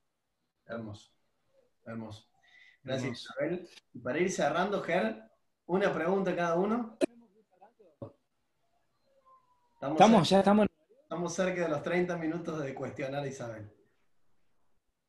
Hermoso, 0.66 1.10
hermoso. 1.84 2.28
Gracias, 2.82 3.20
Isabel. 3.20 3.68
Y 3.92 3.98
para 3.98 4.18
ir 4.18 4.30
cerrando, 4.30 4.82
Ger, 4.82 5.22
una 5.66 5.92
pregunta 5.92 6.34
cada 6.34 6.56
uno. 6.56 6.98
Estamos, 9.80 10.28
ya 10.28 10.38
estamos. 10.38 10.66
Estamos 11.02 11.34
cerca 11.34 11.62
de 11.62 11.68
los 11.68 11.82
30 11.82 12.16
minutos 12.16 12.62
de 12.62 12.74
cuestionar 12.74 13.22
a 13.22 13.26
Isabel. 13.26 13.70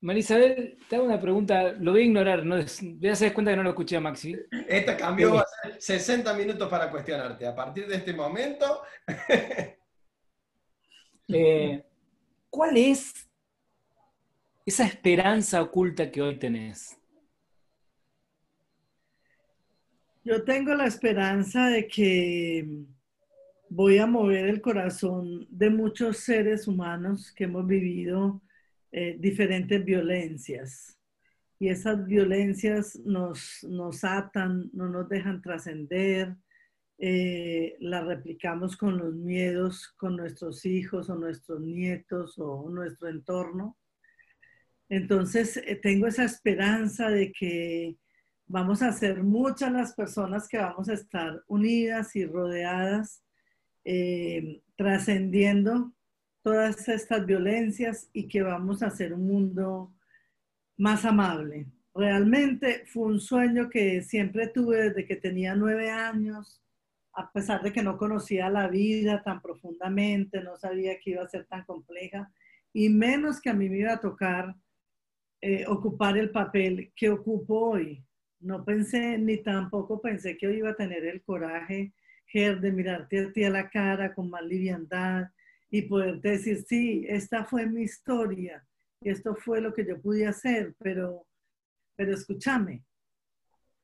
Marisabel, 0.02 0.78
te 0.88 0.96
hago 0.96 1.06
una 1.06 1.20
pregunta, 1.20 1.74
lo 1.74 1.92
voy 1.92 2.02
a 2.02 2.06
ignorar, 2.06 2.46
no, 2.46 2.60
ya 2.60 3.16
se 3.16 3.26
das 3.26 3.34
cuenta 3.34 3.52
que 3.52 3.58
no 3.58 3.64
lo 3.64 3.70
escuché 3.70 3.98
a 3.98 4.00
Maxi. 4.00 4.36
Esta 4.68 4.96
cambió, 4.96 5.34
va 5.34 5.42
a 5.42 5.46
ser 5.64 5.82
60 5.82 6.34
minutos 6.36 6.70
para 6.70 6.92
cuestionarte. 6.92 7.48
A 7.48 7.56
partir 7.56 7.88
de 7.88 7.96
este 7.96 8.14
momento. 8.14 8.84
eh, 11.30 11.87
¿Cuál 12.50 12.78
es 12.78 13.14
esa 14.66 14.86
esperanza 14.86 15.62
oculta 15.62 16.12
que 16.12 16.22
hoy 16.22 16.38
tenés? 16.40 16.98
Yo 20.24 20.44
tengo 20.44 20.74
la 20.74 20.88
esperanza 20.88 21.68
de 21.68 21.88
que 21.88 22.68
voy 23.70 23.98
a 23.98 24.06
mover 24.06 24.48
el 24.48 24.62
corazón 24.62 25.48
de 25.50 25.70
muchos 25.70 26.18
seres 26.18 26.68
humanos 26.68 27.32
que 27.34 27.46
hemos 27.46 27.66
vivido 27.66 28.42
eh, 28.92 29.16
diferentes 29.20 29.84
violencias. 29.84 30.98
Y 31.60 31.70
esas 31.70 32.06
violencias 32.06 33.00
nos, 33.06 33.64
nos 33.64 34.04
atan, 34.04 34.70
no 34.74 34.88
nos 34.90 35.10
dejan 35.10 35.42
trascender, 35.42 36.36
eh, 37.00 37.78
la 37.80 38.02
replicamos 38.02 38.76
con 38.76 38.98
los 38.98 39.14
miedos, 39.14 39.88
con 39.98 40.16
nuestros 40.16 40.66
hijos 40.66 41.10
o 41.10 41.16
nuestros 41.16 41.62
nietos 41.62 42.40
o 42.40 42.70
nuestro 42.70 43.08
entorno. 43.08 43.78
Entonces, 44.90 45.58
eh, 45.58 45.76
tengo 45.76 46.08
esa 46.08 46.24
esperanza 46.24 47.10
de 47.10 47.32
que 47.32 47.98
vamos 48.48 48.82
a 48.82 48.92
ser 48.94 49.22
muchas 49.24 49.72
las 49.72 49.94
personas 49.94 50.48
que 50.48 50.58
vamos 50.58 50.90
a 50.90 50.94
estar 50.94 51.44
unidas 51.48 52.16
y 52.16 52.26
rodeadas, 52.26 53.24
eh, 53.86 54.64
trascendiendo 54.76 55.94
todas 56.42 56.88
estas 56.90 57.26
violencias 57.26 58.10
y 58.12 58.28
que 58.28 58.42
vamos 58.42 58.82
a 58.82 58.88
hacer 58.88 59.14
un 59.14 59.28
mundo 59.28 59.94
más 60.78 61.06
amable. 61.06 61.68
Realmente 61.94 62.86
fue 62.88 63.04
un 63.04 63.20
sueño 63.20 63.70
que 63.70 64.02
siempre 64.02 64.48
tuve 64.48 64.90
desde 64.90 65.06
que 65.06 65.16
tenía 65.18 65.56
nueve 65.56 65.92
años 65.92 66.64
a 67.18 67.32
pesar 67.32 67.64
de 67.64 67.74
que 67.74 67.82
no 67.82 67.98
conocía 67.98 68.48
la 68.48 68.68
vida 68.68 69.24
tan 69.24 69.42
profundamente, 69.42 70.44
no 70.44 70.56
sabía 70.56 71.00
que 71.00 71.12
iba 71.12 71.24
a 71.24 71.28
ser 71.28 71.48
tan 71.48 71.66
compleja, 71.66 72.32
y 72.72 72.90
menos 72.90 73.42
que 73.42 73.50
a 73.50 73.56
mí 73.56 73.68
me 73.70 73.80
iba 73.80 73.94
a 73.94 74.00
tocar 74.00 74.56
eh, 75.42 75.66
ocupar 75.68 76.16
el 76.16 76.30
papel 76.30 76.92
que 76.96 77.10
ocupo 77.10 77.72
hoy. 77.72 78.04
No 78.40 78.64
pensé, 78.64 79.18
ni 79.18 79.38
tampoco 79.38 80.00
pensé 80.00 80.38
que 80.38 80.46
hoy 80.46 80.58
iba 80.58 80.70
a 80.70 80.76
tener 80.76 81.06
el 81.06 81.24
coraje 81.24 81.92
Ger, 82.28 82.60
de 82.60 82.72
mirarte 82.72 83.20
a 83.20 83.34
ti 83.34 83.44
a 83.44 83.50
la 83.50 83.68
cara 83.68 84.14
con 84.14 84.30
más 84.30 84.44
liviandad 84.44 85.26
y 85.72 85.84
poderte 85.84 86.32
decir, 86.32 86.66
sí, 86.68 87.04
esta 87.08 87.46
fue 87.46 87.66
mi 87.66 87.82
historia, 87.82 88.64
esto 89.02 89.34
fue 89.36 89.60
lo 89.60 89.74
que 89.74 89.88
yo 89.88 90.00
pude 90.00 90.28
hacer, 90.28 90.76
pero, 90.78 91.26
pero 91.96 92.14
escúchame. 92.14 92.84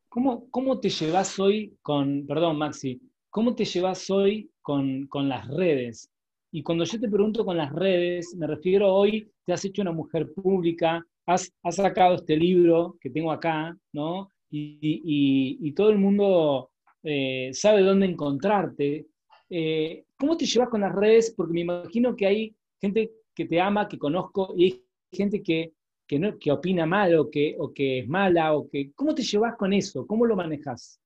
¿Cómo, 0.08 0.52
¿Cómo 0.52 0.80
te 0.80 0.90
llevas 0.90 1.40
hoy 1.40 1.78
con, 1.82 2.28
perdón 2.28 2.58
Maxi, 2.60 3.02
cómo 3.34 3.56
te 3.56 3.66
llevas 3.66 4.12
hoy 4.12 4.52
con, 4.62 5.08
con 5.08 5.28
las 5.28 5.48
redes? 5.48 6.12
Y 6.52 6.62
cuando 6.62 6.84
yo 6.84 7.00
te 7.00 7.10
pregunto 7.10 7.44
con 7.44 7.58
las 7.58 7.74
redes, 7.74 8.36
me 8.36 8.46
refiero 8.46 8.94
hoy, 8.94 9.28
te 9.44 9.54
has 9.54 9.66
hecho 9.66 9.82
una 9.82 9.92
mujer 9.92 10.32
pública, 10.34 11.04
has, 11.26 11.52
has 11.64 11.78
sacado 11.78 12.14
este 12.14 12.38
libro 12.38 12.96
que 13.02 13.10
tengo 13.10 13.32
acá, 13.32 13.76
¿no? 13.92 14.30
Y, 14.52 15.58
y, 15.60 15.72
todo 15.72 15.90
el 15.90 15.98
mundo 15.98 16.70
eh, 17.02 17.50
sabe 17.54 17.82
dónde 17.82 18.06
encontrarte. 18.06 19.08
Eh, 19.50 20.06
¿Cómo 20.16 20.38
te 20.38 20.46
llevas 20.46 20.70
con 20.70 20.82
las 20.82 20.94
redes? 20.94 21.34
Porque 21.36 21.54
me 21.54 21.62
imagino 21.62 22.16
que 22.16 22.28
hay 22.28 22.56
gente 22.80 23.14
que 23.34 23.46
te 23.46 23.60
ama, 23.60 23.88
que 23.88 23.98
conozco, 23.98 24.54
y 24.56 24.66
hay 24.66 24.86
gente 25.12 25.42
que, 25.42 25.74
que, 26.08 26.36
que 26.40 26.52
opina 26.52 26.86
mal 26.86 27.16
o 27.16 27.32
que, 27.32 27.56
o 27.58 27.74
que 27.74 28.02
es 28.02 28.08
mala. 28.08 28.54
O 28.56 28.70
que, 28.70 28.92
¿Cómo 28.94 29.16
te 29.16 29.24
llevas 29.24 29.56
con 29.58 29.74
eso? 29.74 30.06
¿Cómo 30.06 30.28
lo 30.28 30.36
manejas? 30.36 31.00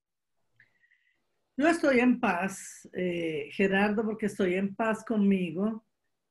Yo 1.60 1.67
estoy 1.67 2.02
en 2.02 2.20
paz, 2.20 2.88
eh, 2.93 3.50
Gerardo, 3.52 4.06
porque 4.06 4.28
estoy 4.28 4.54
en 4.54 4.76
paz 4.76 5.04
conmigo. 5.04 5.84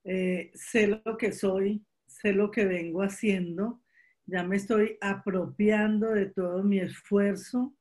Eh, 0.05 0.53
sé 0.55 1.03
lo 1.05 1.17
que 1.17 1.33
soy, 1.33 1.85
sé 2.07 2.33
lo 2.33 2.53
que 2.53 2.65
vengo 2.65 3.03
haciendo. 3.03 3.83
Ya 4.25 4.45
me 4.45 4.55
estoy 4.55 4.97
apropiando 5.01 6.13
de 6.13 6.27
todo 6.27 6.63
mi 6.63 6.79
esfuerzo. 6.79 7.75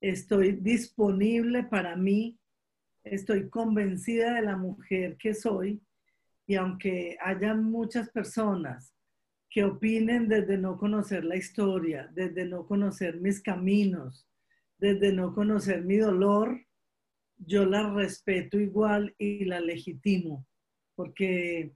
Estoy 0.00 0.56
disponible 0.56 1.62
para 1.62 1.94
mí. 1.94 2.36
Estoy 3.04 3.48
convencida 3.48 4.34
de 4.34 4.42
la 4.42 4.56
mujer 4.56 5.16
que 5.18 5.34
soy. 5.34 5.80
Y 6.48 6.56
aunque 6.56 7.16
haya 7.20 7.54
muchas 7.54 8.10
personas 8.10 8.92
que 9.48 9.62
opinen 9.62 10.26
desde 10.26 10.58
no 10.58 10.76
conocer 10.78 11.24
la 11.24 11.36
historia, 11.36 12.10
desde 12.12 12.44
no 12.44 12.66
conocer 12.66 13.20
mis 13.20 13.40
caminos, 13.40 14.26
desde 14.78 15.12
no 15.12 15.32
conocer 15.32 15.84
mi 15.84 15.98
dolor, 15.98 16.60
yo 17.46 17.64
la 17.64 17.90
respeto 17.90 18.58
igual 18.58 19.14
y 19.18 19.44
la 19.44 19.60
legitimo, 19.60 20.46
porque 20.94 21.74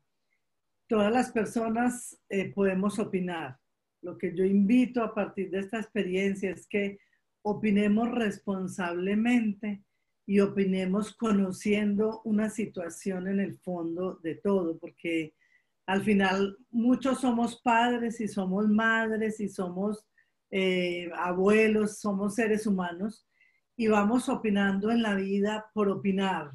todas 0.86 1.12
las 1.12 1.32
personas 1.32 2.20
eh, 2.28 2.52
podemos 2.52 2.98
opinar. 2.98 3.58
Lo 4.02 4.16
que 4.18 4.34
yo 4.34 4.44
invito 4.44 5.02
a 5.02 5.14
partir 5.14 5.50
de 5.50 5.60
esta 5.60 5.80
experiencia 5.80 6.50
es 6.50 6.66
que 6.66 6.98
opinemos 7.42 8.10
responsablemente 8.10 9.82
y 10.26 10.40
opinemos 10.40 11.14
conociendo 11.14 12.20
una 12.24 12.50
situación 12.50 13.28
en 13.28 13.40
el 13.40 13.56
fondo 13.58 14.18
de 14.22 14.36
todo, 14.36 14.78
porque 14.78 15.34
al 15.86 16.02
final 16.02 16.56
muchos 16.70 17.20
somos 17.20 17.60
padres 17.62 18.20
y 18.20 18.28
somos 18.28 18.68
madres 18.68 19.40
y 19.40 19.48
somos 19.48 20.04
eh, 20.50 21.10
abuelos, 21.14 21.98
somos 21.98 22.34
seres 22.34 22.66
humanos 22.66 23.26
y 23.76 23.88
vamos 23.88 24.28
opinando 24.28 24.90
en 24.90 25.02
la 25.02 25.14
vida 25.14 25.70
por 25.74 25.88
opinar. 25.88 26.52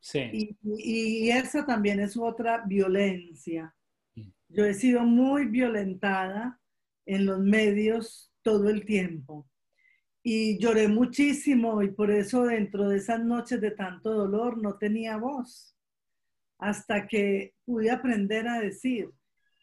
Sí. 0.00 0.20
Y, 0.32 0.56
y, 0.62 1.30
esa 1.30 1.66
también 1.66 2.00
es 2.00 2.16
otra 2.16 2.64
violencia. 2.64 3.74
Yo 4.48 4.64
he 4.64 4.74
sido 4.74 5.02
muy 5.02 5.46
violentada 5.46 6.60
en 7.04 7.26
los 7.26 7.40
medios 7.40 8.32
todo 8.42 8.68
el 8.68 8.84
tiempo 8.84 9.48
y 10.28 10.58
lloré 10.58 10.88
muchísimo 10.88 11.82
y 11.82 11.92
por 11.92 12.10
eso 12.10 12.46
dentro 12.46 12.88
de 12.88 12.96
esas 12.96 13.24
noches 13.24 13.60
de 13.60 13.70
tanto 13.70 14.12
dolor 14.12 14.58
no 14.58 14.76
tenía 14.76 15.16
voz 15.18 15.76
hasta 16.58 17.06
que 17.06 17.54
pude 17.64 17.92
aprender 17.92 18.48
a 18.48 18.60
decir, 18.60 19.08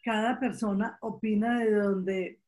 cada 0.02 0.40
persona 0.40 0.96
opina 1.02 1.58
de 1.58 1.70
donde 1.70 2.40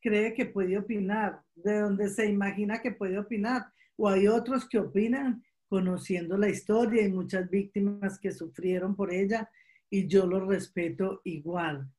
cree 0.00 0.34
que 0.34 0.46
puede 0.46 0.78
opinar, 0.78 1.42
de 1.56 1.80
donde 1.80 2.10
se 2.10 2.26
imagina 2.26 2.80
que 2.80 2.92
puede 2.92 3.18
opinar 3.18 3.66
o 3.96 4.08
hay 4.08 4.28
otros 4.28 4.68
que 4.68 4.78
opinan 4.78 5.42
conociendo 5.68 6.36
la 6.36 6.48
historia 6.48 7.02
y 7.02 7.12
muchas 7.12 7.48
víctimas 7.50 8.18
que 8.18 8.30
sufrieron 8.30 8.94
por 8.94 9.12
ella 9.12 9.50
y 9.90 10.06
yo 10.06 10.26
los 10.26 10.46
respeto 10.46 11.20
igual. 11.24 11.90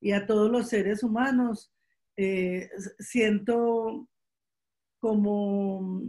Y 0.00 0.12
a 0.12 0.26
todos 0.26 0.50
los 0.50 0.68
seres 0.68 1.02
humanos 1.02 1.72
eh, 2.16 2.70
siento 2.98 4.08
como 4.98 6.02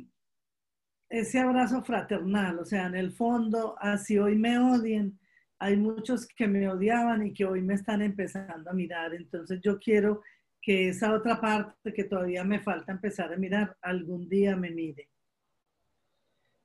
ese 1.09 1.39
abrazo 1.39 1.83
fraternal, 1.83 2.59
o 2.59 2.65
sea, 2.65 2.85
en 2.85 2.95
el 2.95 3.11
fondo, 3.11 3.75
así 3.79 4.17
hoy 4.17 4.35
me 4.35 4.59
odien, 4.59 5.19
hay 5.57 5.75
muchos 5.75 6.27
que 6.27 6.47
me 6.47 6.69
odiaban 6.69 7.25
y 7.25 7.33
que 7.33 7.45
hoy 7.45 7.61
me 7.61 7.73
están 7.73 8.01
empezando 8.01 8.69
a 8.69 8.73
mirar, 8.73 9.13
entonces 9.13 9.59
yo 9.61 9.79
quiero 9.79 10.21
que 10.61 10.89
esa 10.89 11.13
otra 11.13 11.39
parte 11.41 11.93
que 11.93 12.03
todavía 12.03 12.43
me 12.43 12.59
falta 12.59 12.91
empezar 12.91 13.33
a 13.33 13.37
mirar, 13.37 13.75
algún 13.81 14.29
día 14.29 14.55
me 14.55 14.71
mire. 14.71 15.09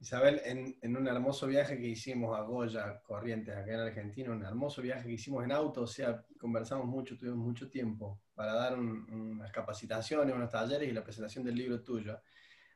Isabel, 0.04 0.42
en, 0.44 0.96
un 0.98 1.08
hermoso 1.08 1.46
viaje 1.46 1.78
que 1.78 1.88
hicimos 1.88 2.38
a 2.38 2.42
Goya, 2.42 3.00
Corrientes, 3.02 3.56
acá 3.56 3.72
en 3.72 3.80
Argentina, 3.80 4.32
un 4.32 4.44
hermoso 4.44 4.82
viaje 4.82 5.06
que 5.06 5.14
hicimos 5.14 5.42
en 5.44 5.50
auto, 5.50 5.80
o 5.80 5.86
sea, 5.86 6.22
conversamos 6.38 6.86
mucho, 6.86 7.16
tuvimos 7.16 7.38
mucho 7.38 7.70
tiempo 7.70 8.20
para 8.34 8.52
dar 8.52 8.78
unas 8.78 9.50
capacitaciones, 9.50 10.34
unos 10.34 10.50
talleres 10.50 10.90
y 10.90 10.92
la 10.92 11.02
presentación 11.02 11.42
del 11.42 11.54
libro 11.54 11.82
tuyo. 11.82 12.20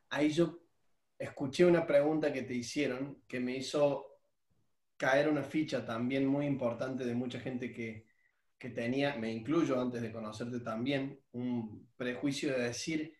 Ahí 0.08 0.30
yo 0.30 0.58
escuché 1.18 1.66
una 1.66 1.86
pregunta 1.86 2.32
que 2.32 2.44
te 2.44 2.54
hicieron 2.54 3.24
que 3.28 3.40
me 3.40 3.56
hizo 3.58 4.22
caer 4.96 5.28
una 5.28 5.42
ficha 5.42 5.84
también 5.84 6.26
muy 6.26 6.46
importante 6.46 7.04
de 7.04 7.14
mucha 7.14 7.40
gente 7.40 7.70
que, 7.70 8.06
que 8.56 8.70
tenía, 8.70 9.16
me 9.16 9.30
incluyo 9.30 9.78
antes 9.78 10.00
de 10.00 10.10
conocerte 10.10 10.60
también, 10.60 11.20
un 11.32 11.90
prejuicio 11.94 12.52
de 12.52 12.62
decir, 12.62 13.14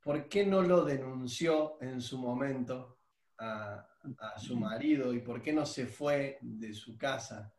¿por 0.00 0.30
qué 0.30 0.46
no 0.46 0.62
lo 0.62 0.82
denunció 0.82 1.76
en 1.82 2.00
su 2.00 2.16
momento 2.16 2.97
a, 3.38 3.84
su 4.36 4.56
marido 4.56 5.12
y 5.12 5.20
por 5.20 5.42
qué 5.42 5.52
no 5.52 5.66
se 5.66 5.86
fue 5.86 6.38
de 6.40 6.72
su 6.72 6.96
casa. 6.96 7.52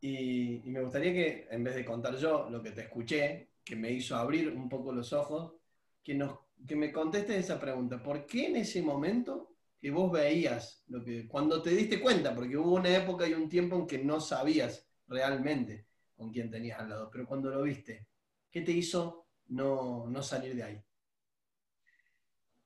Y, 0.00 0.60
me 0.64 0.82
gustaría 0.82 1.12
que, 1.12 1.48
en 1.50 1.64
vez 1.64 1.74
de 1.74 1.84
contar 1.84 2.16
yo 2.16 2.48
lo 2.50 2.62
que 2.62 2.72
te 2.72 2.82
escuché, 2.82 3.50
que 3.64 3.76
me 3.76 3.90
hizo 3.90 4.16
abrir 4.16 4.48
un 4.48 4.68
poco 4.68 4.92
los 4.92 5.12
ojos, 5.12 5.54
que, 6.02 6.14
nos, 6.14 6.38
que 6.66 6.76
me 6.76 6.92
contestes 6.92 7.36
esa 7.36 7.60
pregunta. 7.60 8.02
¿Por 8.02 8.26
qué 8.26 8.46
en 8.46 8.56
ese 8.56 8.82
momento 8.82 9.56
que 9.80 9.90
vos 9.90 10.12
veías, 10.12 10.84
lo 10.88 11.02
que, 11.02 11.26
cuando 11.26 11.60
te 11.62 11.70
diste 11.70 12.00
cuenta, 12.00 12.34
porque 12.34 12.56
hubo 12.56 12.74
una 12.74 12.96
época 12.96 13.26
y 13.26 13.34
un 13.34 13.48
tiempo 13.48 13.76
en 13.76 13.86
que 13.86 13.98
no 13.98 14.20
sabías 14.20 14.88
realmente 15.08 15.86
con 16.14 16.30
quién 16.30 16.50
tenías 16.50 16.78
al 16.78 16.90
lado, 16.90 17.10
pero 17.10 17.26
cuando 17.26 17.50
lo 17.50 17.62
viste, 17.62 18.06
¿qué 18.50 18.60
te 18.60 18.70
hizo 18.70 19.26
no, 19.48 20.06
no 20.08 20.22
salir 20.22 20.54
de 20.54 20.62
ahí? 20.62 20.84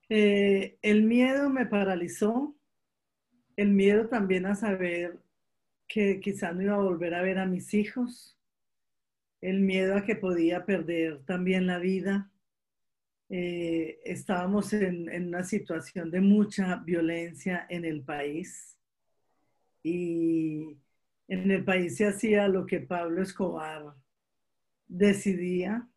Eh, 0.09 0.77
el 0.81 1.03
miedo 1.03 1.49
me 1.49 1.65
paralizó, 1.65 2.55
el 3.57 3.71
miedo 3.71 4.07
también 4.07 4.45
a 4.45 4.55
saber 4.55 5.19
que 5.87 6.19
quizás 6.19 6.55
no 6.55 6.61
iba 6.61 6.75
a 6.75 6.81
volver 6.81 7.13
a 7.13 7.21
ver 7.21 7.39
a 7.39 7.45
mis 7.45 7.73
hijos, 7.73 8.37
el 9.41 9.59
miedo 9.59 9.95
a 9.95 10.03
que 10.03 10.15
podía 10.15 10.65
perder 10.65 11.23
también 11.25 11.67
la 11.67 11.79
vida. 11.79 12.31
Eh, 13.29 13.99
estábamos 14.05 14.71
en, 14.71 15.09
en, 15.09 15.27
una 15.27 15.43
situación 15.43 16.09
de 16.11 16.21
mucha 16.21 16.77
violencia 16.77 17.65
en 17.69 17.83
el 17.83 18.01
país 18.01 18.77
y 19.83 20.77
en 21.27 21.51
el 21.51 21.65
país 21.65 21.97
se 21.97 22.07
hacía 22.07 22.47
lo 22.47 22.65
que 22.65 22.79
Pablo 22.79 23.21
Escobar 23.21 23.95
decidía 24.87 25.89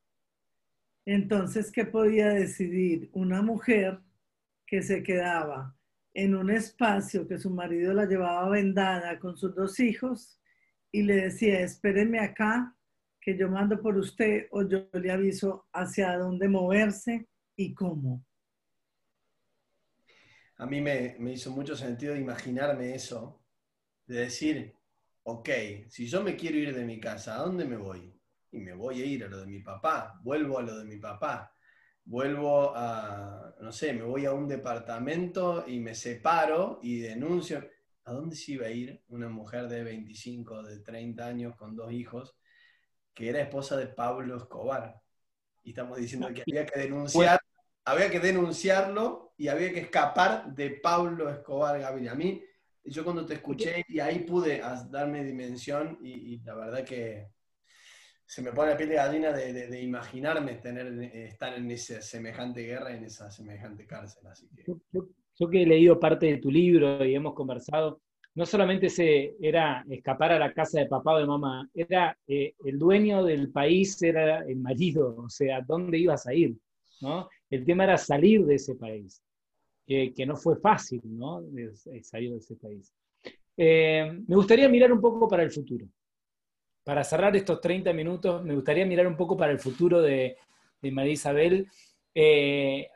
entonces, 1.12 1.72
¿qué 1.72 1.84
podía 1.84 2.28
decidir? 2.28 3.10
Una 3.12 3.42
mujer 3.42 4.00
que 4.64 4.80
se 4.82 5.02
quedaba 5.02 5.76
en 6.14 6.36
un 6.36 6.50
espacio 6.50 7.26
que 7.26 7.38
su 7.38 7.50
marido 7.50 7.92
la 7.92 8.06
llevaba 8.06 8.48
vendada 8.48 9.18
con 9.18 9.36
sus 9.36 9.54
dos 9.54 9.80
hijos 9.80 10.40
y 10.92 11.02
le 11.02 11.16
decía, 11.16 11.60
espéreme 11.60 12.20
acá, 12.20 12.76
que 13.20 13.36
yo 13.36 13.48
mando 13.48 13.80
por 13.82 13.96
usted 13.96 14.46
o 14.52 14.62
yo 14.62 14.88
le 14.92 15.10
aviso 15.10 15.66
hacia 15.72 16.16
dónde 16.16 16.48
moverse 16.48 17.28
y 17.56 17.74
cómo. 17.74 18.24
A 20.58 20.66
mí 20.66 20.80
me, 20.80 21.16
me 21.18 21.32
hizo 21.32 21.50
mucho 21.50 21.74
sentido 21.76 22.14
imaginarme 22.16 22.94
eso, 22.94 23.42
de 24.06 24.20
decir, 24.20 24.74
ok, 25.24 25.48
si 25.88 26.06
yo 26.06 26.22
me 26.22 26.36
quiero 26.36 26.58
ir 26.58 26.74
de 26.74 26.84
mi 26.84 27.00
casa, 27.00 27.34
¿a 27.36 27.42
dónde 27.42 27.64
me 27.64 27.76
voy? 27.76 28.19
Y 28.52 28.60
me 28.60 28.74
voy 28.74 29.02
a 29.02 29.04
ir 29.04 29.24
a 29.24 29.28
lo 29.28 29.40
de 29.40 29.46
mi 29.46 29.60
papá, 29.60 30.18
vuelvo 30.22 30.58
a 30.58 30.62
lo 30.62 30.76
de 30.76 30.84
mi 30.84 30.96
papá, 30.96 31.54
vuelvo 32.04 32.72
a, 32.74 33.54
no 33.60 33.72
sé, 33.72 33.92
me 33.92 34.02
voy 34.02 34.26
a 34.26 34.32
un 34.32 34.48
departamento 34.48 35.64
y 35.66 35.80
me 35.80 35.94
separo 35.94 36.80
y 36.82 37.00
denuncio. 37.00 37.68
¿A 38.04 38.12
dónde 38.12 38.34
se 38.34 38.52
iba 38.52 38.66
a 38.66 38.70
ir 38.70 39.02
una 39.08 39.28
mujer 39.28 39.68
de 39.68 39.84
25, 39.84 40.62
de 40.64 40.80
30 40.80 41.24
años 41.24 41.56
con 41.56 41.76
dos 41.76 41.92
hijos 41.92 42.36
que 43.14 43.28
era 43.28 43.40
esposa 43.40 43.76
de 43.76 43.86
Pablo 43.86 44.36
Escobar? 44.36 45.00
Y 45.62 45.70
estamos 45.70 45.98
diciendo 45.98 46.28
que 46.32 46.42
había 46.42 46.66
que 46.66 46.80
denunciar 46.80 47.40
había 47.84 48.10
que 48.10 48.20
denunciarlo 48.20 49.34
y 49.36 49.48
había 49.48 49.72
que 49.72 49.80
escapar 49.80 50.54
de 50.54 50.70
Pablo 50.70 51.30
Escobar 51.30 51.78
Gaviria. 51.80 52.12
A 52.12 52.14
mí, 52.14 52.42
yo 52.84 53.04
cuando 53.04 53.26
te 53.26 53.34
escuché 53.34 53.84
y 53.88 54.00
ahí 54.00 54.20
pude 54.20 54.62
darme 54.90 55.24
dimensión 55.24 55.98
y, 56.02 56.38
la 56.40 56.54
verdad 56.54 56.84
que 56.84 57.28
se 58.30 58.42
me 58.42 58.52
pone 58.52 58.70
la 58.70 58.76
piel 58.76 58.90
de 58.90 58.94
gallina 58.94 59.32
de, 59.32 59.82
imaginarme 59.82 60.54
tener, 60.54 60.86
estar 61.12 61.52
en 61.52 61.68
esa 61.68 62.00
semejante 62.00 62.62
guerra, 62.62 62.94
en 62.94 63.02
esa 63.02 63.28
semejante 63.28 63.84
cárcel. 63.88 64.24
Así 64.28 64.48
que... 64.54 64.64
yo 64.92 65.50
que 65.50 65.62
he 65.62 65.66
leído 65.66 65.98
parte 65.98 66.26
de 66.26 66.36
tu 66.36 66.48
libro 66.48 67.04
y 67.04 67.12
hemos 67.12 67.34
conversado, 67.34 68.00
no 68.36 68.46
solamente 68.46 68.88
se, 68.88 69.34
era 69.40 69.84
escapar 69.90 70.30
a 70.30 70.38
la 70.38 70.52
casa 70.52 70.78
de 70.78 70.86
papá 70.86 71.14
o 71.14 71.18
de 71.18 71.26
mamá, 71.26 71.68
era 71.74 72.16
eh, 72.28 72.54
el 72.64 72.78
dueño 72.78 73.24
del 73.24 73.50
país, 73.50 74.00
era 74.00 74.46
el 74.46 74.58
marido, 74.58 75.16
o 75.16 75.28
sea, 75.28 75.60
¿dónde 75.62 75.98
ibas 75.98 76.28
a 76.28 76.32
ir? 76.32 76.56
¿no? 77.00 77.28
El 77.50 77.64
tema 77.64 77.82
era 77.82 77.98
salir 77.98 78.46
de 78.46 78.54
ese 78.54 78.76
país, 78.76 79.20
que, 79.84 80.24
no 80.24 80.36
fue 80.36 80.54
fácil 80.60 81.00
¿no? 81.02 81.42
salir 82.02 82.30
de 82.30 82.38
ese 82.38 82.54
país. 82.54 82.94
Eh, 83.56 84.22
me 84.24 84.36
gustaría 84.36 84.68
mirar 84.68 84.92
un 84.92 85.00
poco 85.00 85.26
para 85.26 85.42
el 85.42 85.50
futuro. 85.50 85.84
Para 86.84 87.04
cerrar 87.04 87.36
estos 87.36 87.60
30 87.60 87.92
minutos, 87.92 88.42
me 88.44 88.54
gustaría 88.54 88.86
mirar 88.86 89.06
un 89.06 89.16
poco 89.16 89.36
para 89.36 89.52
el 89.52 89.58
futuro 89.58 90.00
de, 90.00 90.36
María 90.82 91.12
Isabel. 91.12 91.68
Eh, 92.14 92.88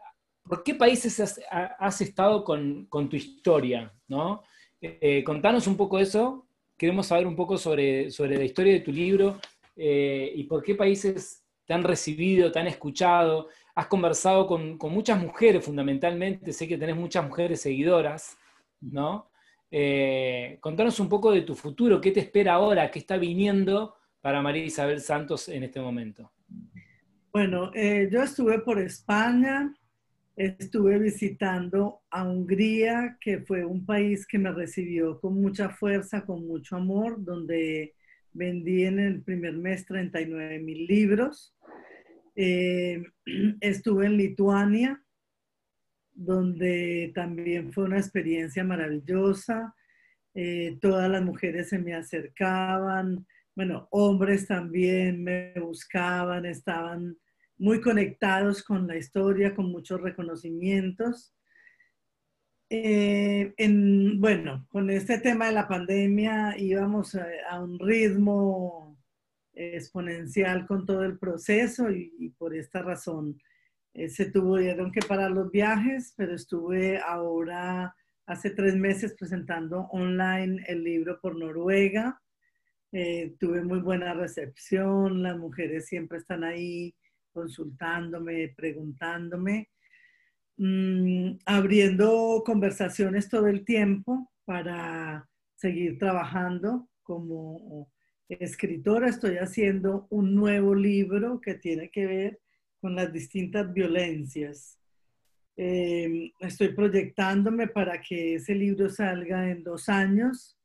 ¿Por 0.42 0.62
qué 0.62 0.74
países 0.74 1.20
has, 1.50 2.00
estado 2.00 2.44
con, 2.44 2.86
con, 2.86 3.08
tu 3.08 3.16
historia? 3.16 3.92
¿no? 4.08 4.42
Eh, 4.80 5.24
contanos 5.24 5.66
un 5.66 5.76
poco 5.76 5.98
eso. 5.98 6.46
Queremos 6.76 7.06
saber 7.06 7.26
un 7.26 7.36
poco 7.36 7.56
sobre, 7.56 8.08
la 8.10 8.44
historia 8.44 8.72
de 8.72 8.80
tu 8.80 8.92
libro 8.92 9.40
eh, 9.76 10.32
y 10.34 10.44
por 10.44 10.62
qué 10.62 10.74
países 10.74 11.42
te 11.64 11.72
han 11.72 11.84
recibido, 11.84 12.52
te 12.52 12.58
han 12.58 12.66
escuchado. 12.66 13.48
Has 13.74 13.86
conversado 13.86 14.46
con, 14.46 14.76
muchas 14.78 15.20
mujeres 15.20 15.64
fundamentalmente, 15.64 16.52
sé 16.52 16.68
que 16.68 16.78
tenés 16.78 16.96
muchas 16.96 17.26
mujeres 17.26 17.60
seguidoras, 17.60 18.36
¿no? 18.80 19.30
Eh, 19.76 20.58
contanos 20.60 21.00
un 21.00 21.08
poco 21.08 21.32
de 21.32 21.42
tu 21.42 21.56
futuro, 21.56 22.00
qué 22.00 22.12
te 22.12 22.20
espera 22.20 22.54
ahora, 22.54 22.92
qué 22.92 23.00
está 23.00 23.16
viniendo 23.16 23.96
para 24.20 24.40
María 24.40 24.64
Isabel 24.64 25.00
Santos 25.00 25.48
en 25.48 25.64
este 25.64 25.80
momento. 25.80 26.30
Bueno, 27.32 27.72
yo 27.74 28.22
estuve 28.22 28.60
por 28.60 28.78
España, 28.78 29.74
estuve 30.36 30.98
visitando 31.00 32.02
a 32.08 32.22
Hungría, 32.22 33.18
que 33.20 33.40
fue 33.40 33.64
un 33.64 33.84
país 33.84 34.26
que 34.28 34.38
me 34.38 34.52
recibió 34.52 35.20
con 35.20 35.40
mucha 35.40 35.68
fuerza, 35.70 36.24
con 36.24 36.46
mucho 36.46 36.76
amor, 36.76 37.24
donde 37.24 37.94
vendí 38.32 38.84
en 38.84 38.98
el 39.00 39.22
primer 39.22 39.54
mes 39.54 39.86
39 39.86 40.58
mil 40.60 40.86
libros. 40.86 41.54
Eh, 42.36 43.02
estuve 43.60 44.06
en 44.06 44.16
Lituania, 44.16 45.03
donde 46.14 47.12
también 47.14 47.72
fue 47.72 47.84
una 47.84 47.98
experiencia 47.98 48.64
maravillosa. 48.64 49.74
Eh, 50.34 50.78
todas 50.80 51.10
las 51.10 51.22
mujeres 51.22 51.68
se 51.68 51.78
me 51.78 51.94
acercaban, 51.94 53.26
bueno, 53.54 53.86
hombres 53.90 54.46
también 54.46 55.22
me 55.22 55.52
buscaban, 55.60 56.44
estaban 56.44 57.16
muy 57.56 57.80
conectados 57.80 58.62
con 58.62 58.86
la 58.86 58.96
historia, 58.96 59.54
con 59.54 59.70
muchos 59.70 60.00
reconocimientos. 60.00 61.34
Eh, 62.68 63.54
bueno, 64.18 64.66
con 64.70 64.90
este 64.90 65.18
tema 65.18 65.46
de 65.46 65.52
la 65.52 65.68
pandemia 65.68 66.56
íbamos 66.58 67.14
a, 67.14 67.60
un 67.62 67.78
ritmo 67.78 68.98
exponencial 69.52 70.66
con 70.66 70.84
todo 70.84 71.04
el 71.04 71.18
proceso 71.18 71.90
y, 71.90 72.34
por 72.36 72.56
esta 72.56 72.82
razón 72.82 73.38
eh, 73.94 74.08
se 74.08 74.30
tuvieron 74.30 74.90
que 74.90 75.00
parar 75.00 75.30
los 75.30 75.50
viajes, 75.52 76.14
pero 76.16 76.34
estuve 76.34 76.98
ahora 76.98 77.94
hace 78.26 78.50
tres 78.50 78.74
meses 78.74 79.14
presentando 79.16 79.82
online 79.92 80.64
el 80.66 80.82
libro 80.82 81.20
por 81.20 81.38
Noruega. 81.38 82.20
Eh, 82.90 83.36
tuve 83.38 83.62
muy 83.62 83.78
buena 83.78 84.12
recepción, 84.14 85.22
las 85.22 85.38
mujeres 85.38 85.86
siempre 85.86 86.18
están 86.18 86.42
ahí 86.42 86.94
consultándome, 87.32 88.52
preguntándome, 88.56 89.70
mm, 90.56 91.38
abriendo 91.46 92.42
conversaciones 92.44 93.28
todo 93.28 93.46
el 93.46 93.64
tiempo 93.64 94.32
para 94.44 95.28
seguir 95.54 95.98
trabajando 95.98 96.88
como 97.02 97.92
escritora. 98.28 99.08
Estoy 99.08 99.36
haciendo 99.36 100.06
un 100.10 100.34
nuevo 100.34 100.74
libro 100.74 101.40
que 101.40 101.54
tiene 101.54 101.90
que 101.90 102.06
ver 102.06 102.40
con 102.84 102.96
las 102.96 103.10
distintas 103.10 103.72
violencias. 103.72 104.78
Em, 105.56 106.30
estoy 106.38 106.74
proyectándome 106.74 107.66
para 107.66 107.98
que 107.98 108.34
ese 108.34 108.54
libro 108.54 108.90
salga 108.90 109.50
en 109.50 109.64
dos 109.64 109.88
años, 109.88 110.58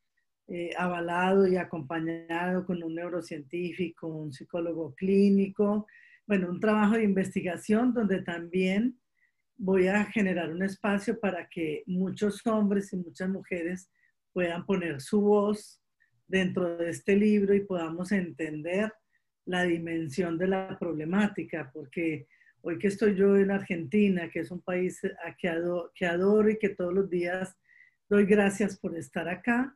eh, 0.50 0.72
avalado 0.78 1.48
y 1.48 1.56
acompañado 1.56 2.66
con 2.66 2.84
un 2.84 2.94
neurocientífico, 2.94 4.08
un 4.08 4.34
psicólogo 4.34 4.94
clínico, 4.96 5.88
bueno, 6.28 6.50
un 6.50 6.60
trabajo 6.60 6.96
de 6.96 7.06
investigación 7.06 7.94
donde 7.94 8.22
también 8.22 9.00
voy 9.56 9.88
a 9.88 10.04
generar 10.04 10.52
un 10.52 10.64
espacio 10.64 11.18
para 11.22 11.48
que 11.48 11.84
muchos 11.86 12.46
hombres 12.46 12.92
y 12.92 12.98
muchas 12.98 13.30
mujeres 13.30 13.90
puedan 14.34 14.66
poner 14.66 15.00
su 15.00 15.22
voz 15.22 15.82
dentro 16.28 16.76
de 16.80 16.90
este 16.90 17.16
libro 17.16 17.54
y 17.56 17.62
podamos 17.62 18.12
entender 18.12 18.92
la 19.50 19.64
dimensión 19.64 20.38
de 20.38 20.48
la 20.48 20.78
problemática, 20.78 21.72
porque 21.74 22.28
hoy 22.62 22.78
que 22.78 22.88
estoy 22.88 23.16
yo 23.16 23.36
en 23.36 23.50
Argentina, 23.50 24.30
que 24.30 24.42
es 24.42 24.52
un 24.52 24.62
país 24.62 25.02
que 25.40 25.50
adoro, 25.50 25.92
que 25.96 26.06
adoro 26.06 26.52
y 26.52 26.60
que 26.60 26.70
todos 26.70 26.94
los 26.94 27.10
días 27.10 27.58
doy 28.08 28.26
gracias 28.26 28.78
por 28.78 28.96
estar 28.96 29.28
acá, 29.28 29.76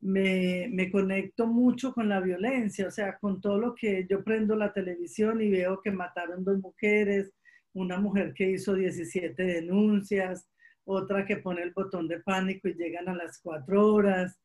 me, 0.00 0.90
conecto 0.90 1.46
mucho 1.46 1.92
con 1.92 2.08
la 2.08 2.20
violencia, 2.20 2.88
o 2.88 2.90
sea, 2.90 3.18
con 3.18 3.40
todo 3.40 3.58
lo 3.58 3.74
que 3.76 4.04
yo 4.10 4.24
prendo 4.24 4.56
la 4.56 4.72
televisión 4.72 5.40
y 5.42 5.48
veo 5.48 5.80
que 5.80 5.92
mataron 5.92 6.42
dos 6.42 6.58
mujeres, 6.58 7.32
una 7.74 8.00
mujer 8.00 8.34
que 8.34 8.50
hizo 8.50 8.74
17 8.74 9.40
denuncias, 9.40 10.48
otra 10.84 11.24
que 11.24 11.36
pone 11.36 11.62
el 11.62 11.72
botón 11.72 12.08
de 12.08 12.18
pánico 12.18 12.66
y 12.66 12.74
llegan 12.74 13.08
a 13.08 13.14
las 13.14 13.38
cuatro 13.40 13.94
horas. 13.94 14.40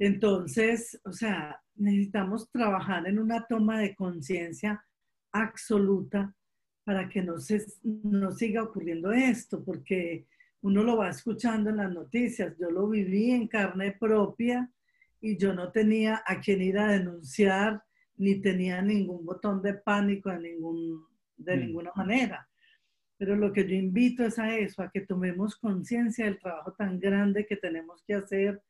Entonces, 0.00 0.98
o 1.04 1.12
sea, 1.12 1.60
necesitamos 1.74 2.50
trabajar 2.50 3.06
en 3.06 3.18
una 3.18 3.46
toma 3.46 3.78
de 3.78 3.94
conciencia 3.94 4.82
absoluta 5.30 6.34
para 6.84 7.06
que 7.06 7.22
no, 7.22 7.38
se, 7.38 7.62
no 7.84 8.32
siga 8.32 8.62
ocurriendo 8.62 9.12
esto, 9.12 9.62
porque 9.62 10.26
uno 10.62 10.82
lo 10.82 10.96
va 10.96 11.10
escuchando 11.10 11.68
en 11.68 11.76
las 11.76 11.92
noticias. 11.92 12.56
Yo 12.58 12.70
lo 12.70 12.88
viví 12.88 13.30
en 13.30 13.46
carne 13.46 13.92
propia 13.92 14.72
y 15.20 15.36
yo 15.36 15.52
no 15.52 15.70
tenía 15.70 16.22
a 16.26 16.40
quien 16.40 16.62
ir 16.62 16.78
a 16.78 16.92
denunciar 16.92 17.82
ni 18.16 18.40
tenía 18.40 18.80
ningún 18.80 19.26
botón 19.26 19.60
de 19.60 19.74
pánico 19.74 20.30
de, 20.30 20.40
ningún, 20.40 21.04
de 21.36 21.56
mm. 21.56 21.60
ninguna 21.60 21.92
manera. 21.94 22.48
Pero 23.18 23.36
lo 23.36 23.52
que 23.52 23.68
yo 23.68 23.74
invito 23.74 24.24
es 24.24 24.38
a 24.38 24.56
eso, 24.56 24.82
a 24.82 24.90
que 24.90 25.02
tomemos 25.02 25.56
conciencia 25.56 26.24
del 26.24 26.38
trabajo 26.38 26.72
tan 26.72 26.98
grande 26.98 27.44
que 27.44 27.56
tenemos 27.56 28.02
que 28.06 28.14
hacer, 28.14 28.62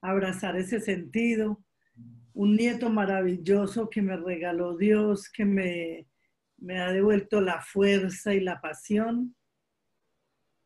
abrazar 0.00 0.56
ese 0.56 0.80
sentido. 0.80 1.62
Un 2.32 2.54
nieto 2.54 2.90
maravilloso 2.90 3.90
que 3.90 4.02
me 4.02 4.16
regaló 4.16 4.76
Dios, 4.76 5.28
que 5.28 5.44
me, 5.44 6.06
me 6.58 6.80
ha 6.80 6.92
devuelto 6.92 7.40
la 7.40 7.60
fuerza 7.60 8.34
y 8.34 8.40
la 8.40 8.60
pasión. 8.60 9.34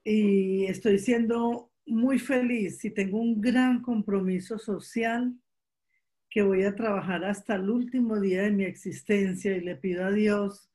Y 0.04 0.64
estoy 0.66 0.98
siendo 0.98 1.70
muy 1.86 2.18
feliz 2.18 2.84
y 2.84 2.90
tengo 2.90 3.18
un 3.18 3.40
gran 3.40 3.82
compromiso 3.82 4.58
social 4.58 5.34
que 6.30 6.42
voy 6.42 6.62
a 6.62 6.74
trabajar 6.74 7.24
hasta 7.24 7.56
el 7.56 7.68
último 7.68 8.20
día 8.20 8.42
de 8.42 8.52
mi 8.52 8.64
existencia 8.64 9.56
y 9.56 9.60
le 9.60 9.76
pido 9.76 10.04
a 10.04 10.12
Dios 10.12 10.70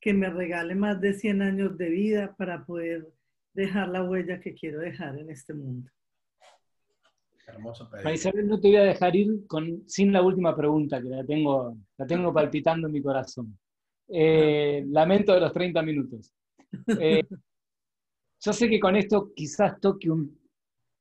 que 0.00 0.12
me 0.12 0.28
regale 0.28 0.74
más 0.74 1.00
de 1.00 1.14
100 1.14 1.42
años 1.42 1.78
de 1.78 1.88
vida 1.88 2.34
para 2.36 2.64
poder 2.64 3.08
dejar 3.54 3.88
la 3.88 4.02
huella 4.02 4.40
que 4.40 4.54
quiero 4.54 4.80
dejar 4.80 5.18
en 5.18 5.30
este 5.30 5.54
mundo. 5.54 5.90
Hermoso 7.46 7.88
Isabel, 8.12 8.48
no 8.48 8.60
te 8.60 8.68
voy 8.68 8.76
a 8.76 8.82
dejar 8.82 9.14
ir 9.14 9.46
con, 9.46 9.88
sin 9.88 10.12
la 10.12 10.20
última 10.20 10.56
pregunta, 10.56 11.00
que 11.00 11.08
la 11.08 11.24
tengo, 11.24 11.76
la 11.96 12.06
tengo 12.06 12.34
palpitando 12.34 12.88
en 12.88 12.92
mi 12.92 13.00
corazón. 13.00 13.56
Eh, 14.08 14.84
lamento 14.88 15.34
de 15.34 15.40
los 15.40 15.52
30 15.52 15.82
minutos. 15.82 16.32
Eh, 17.00 17.22
yo 18.40 18.52
sé 18.52 18.68
que 18.68 18.80
con 18.80 18.96
esto 18.96 19.32
quizás 19.34 19.80
toque 19.80 20.10
un 20.10 20.38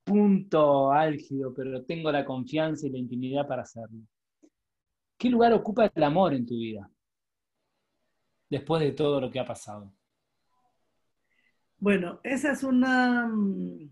punto 0.03 0.91
álgido, 0.91 1.53
pero 1.53 1.83
tengo 1.83 2.11
la 2.11 2.25
confianza 2.25 2.87
y 2.87 2.91
la 2.91 2.97
intimidad 2.97 3.47
para 3.47 3.63
hacerlo. 3.63 4.01
¿Qué 5.17 5.29
lugar 5.29 5.53
ocupa 5.53 5.91
el 5.93 6.03
amor 6.03 6.33
en 6.33 6.45
tu 6.45 6.55
vida? 6.57 6.89
Después 8.49 8.81
de 8.81 8.91
todo 8.91 9.19
lo 9.19 9.31
que 9.31 9.39
ha 9.39 9.45
pasado. 9.45 9.91
Bueno, 11.77 12.19
esa 12.23 12.51
es 12.51 12.63
una, 12.63 13.27
mm, 13.27 13.89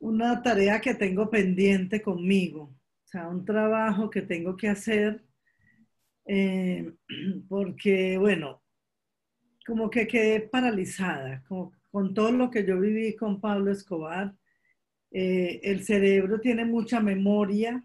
una 0.00 0.42
tarea 0.42 0.80
que 0.80 0.94
tengo 0.94 1.30
pendiente 1.30 2.02
conmigo, 2.02 2.62
o 2.62 3.06
sea, 3.06 3.28
un 3.28 3.44
trabajo 3.44 4.10
que 4.10 4.22
tengo 4.22 4.56
que 4.56 4.68
hacer, 4.68 5.24
eh, 6.26 6.92
porque, 7.48 8.18
bueno, 8.18 8.62
como 9.66 9.90
que 9.90 10.06
quedé 10.06 10.40
paralizada, 10.40 11.42
con 11.44 12.14
todo 12.14 12.32
lo 12.32 12.50
que 12.50 12.64
yo 12.64 12.80
viví 12.80 13.14
con 13.16 13.40
Pablo 13.40 13.70
Escobar, 13.70 14.34
eh, 15.12 15.60
el 15.64 15.84
cerebro 15.84 16.40
tiene 16.40 16.64
mucha 16.64 17.00
memoria 17.00 17.82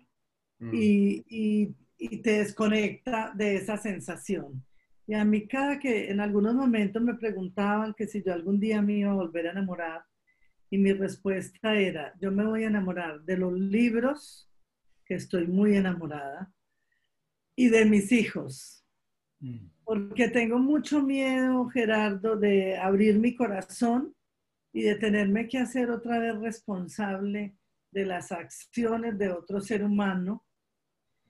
mm. 0.59 0.71
y, 0.73 1.75
te 2.21 2.39
desconecta 2.39 3.33
de 3.35 3.55
esa 3.55 3.77
sensación. 3.77 4.63
Y 5.07 5.13
a 5.13 5.23
mí 5.23 5.47
cada 5.47 5.79
que 5.79 6.11
en 6.11 6.19
algunos 6.19 6.53
momentos 6.53 7.01
me 7.01 7.15
preguntaban 7.15 7.93
que 7.95 8.05
si 8.05 8.21
yo 8.21 8.33
algún 8.33 8.59
día 8.59 8.81
me 8.81 8.97
iba 8.97 9.11
a 9.11 9.15
volver 9.15 9.47
a 9.47 9.51
enamorar 9.51 10.03
y 10.69 10.77
mi 10.77 10.93
respuesta 10.93 11.73
era, 11.75 12.13
yo 12.19 12.31
me 12.31 12.45
voy 12.45 12.63
a 12.63 12.67
enamorar 12.67 13.21
de 13.21 13.37
los 13.37 13.53
libros, 13.53 14.51
que 15.05 15.15
estoy 15.15 15.47
muy 15.47 15.75
enamorada, 15.75 16.51
y 17.55 17.69
de 17.69 17.85
mis 17.85 18.11
hijos. 18.11 18.85
Mm. 19.39 19.67
Porque 19.83 20.29
tengo 20.29 20.57
mucho 20.57 21.01
miedo, 21.01 21.67
Gerardo, 21.67 22.35
de 22.35 22.77
abrir 22.77 23.19
mi 23.19 23.35
corazón 23.35 24.15
y 24.73 24.81
de 24.81 24.95
tenerme 24.95 25.47
que 25.47 25.59
hacer 25.59 25.89
otra 25.89 26.19
vez 26.19 26.37
responsable 26.39 27.55
de 27.91 28.05
las 28.05 28.31
acciones 28.31 29.17
de 29.17 29.29
otro 29.31 29.61
ser 29.61 29.83
humano 29.83 30.45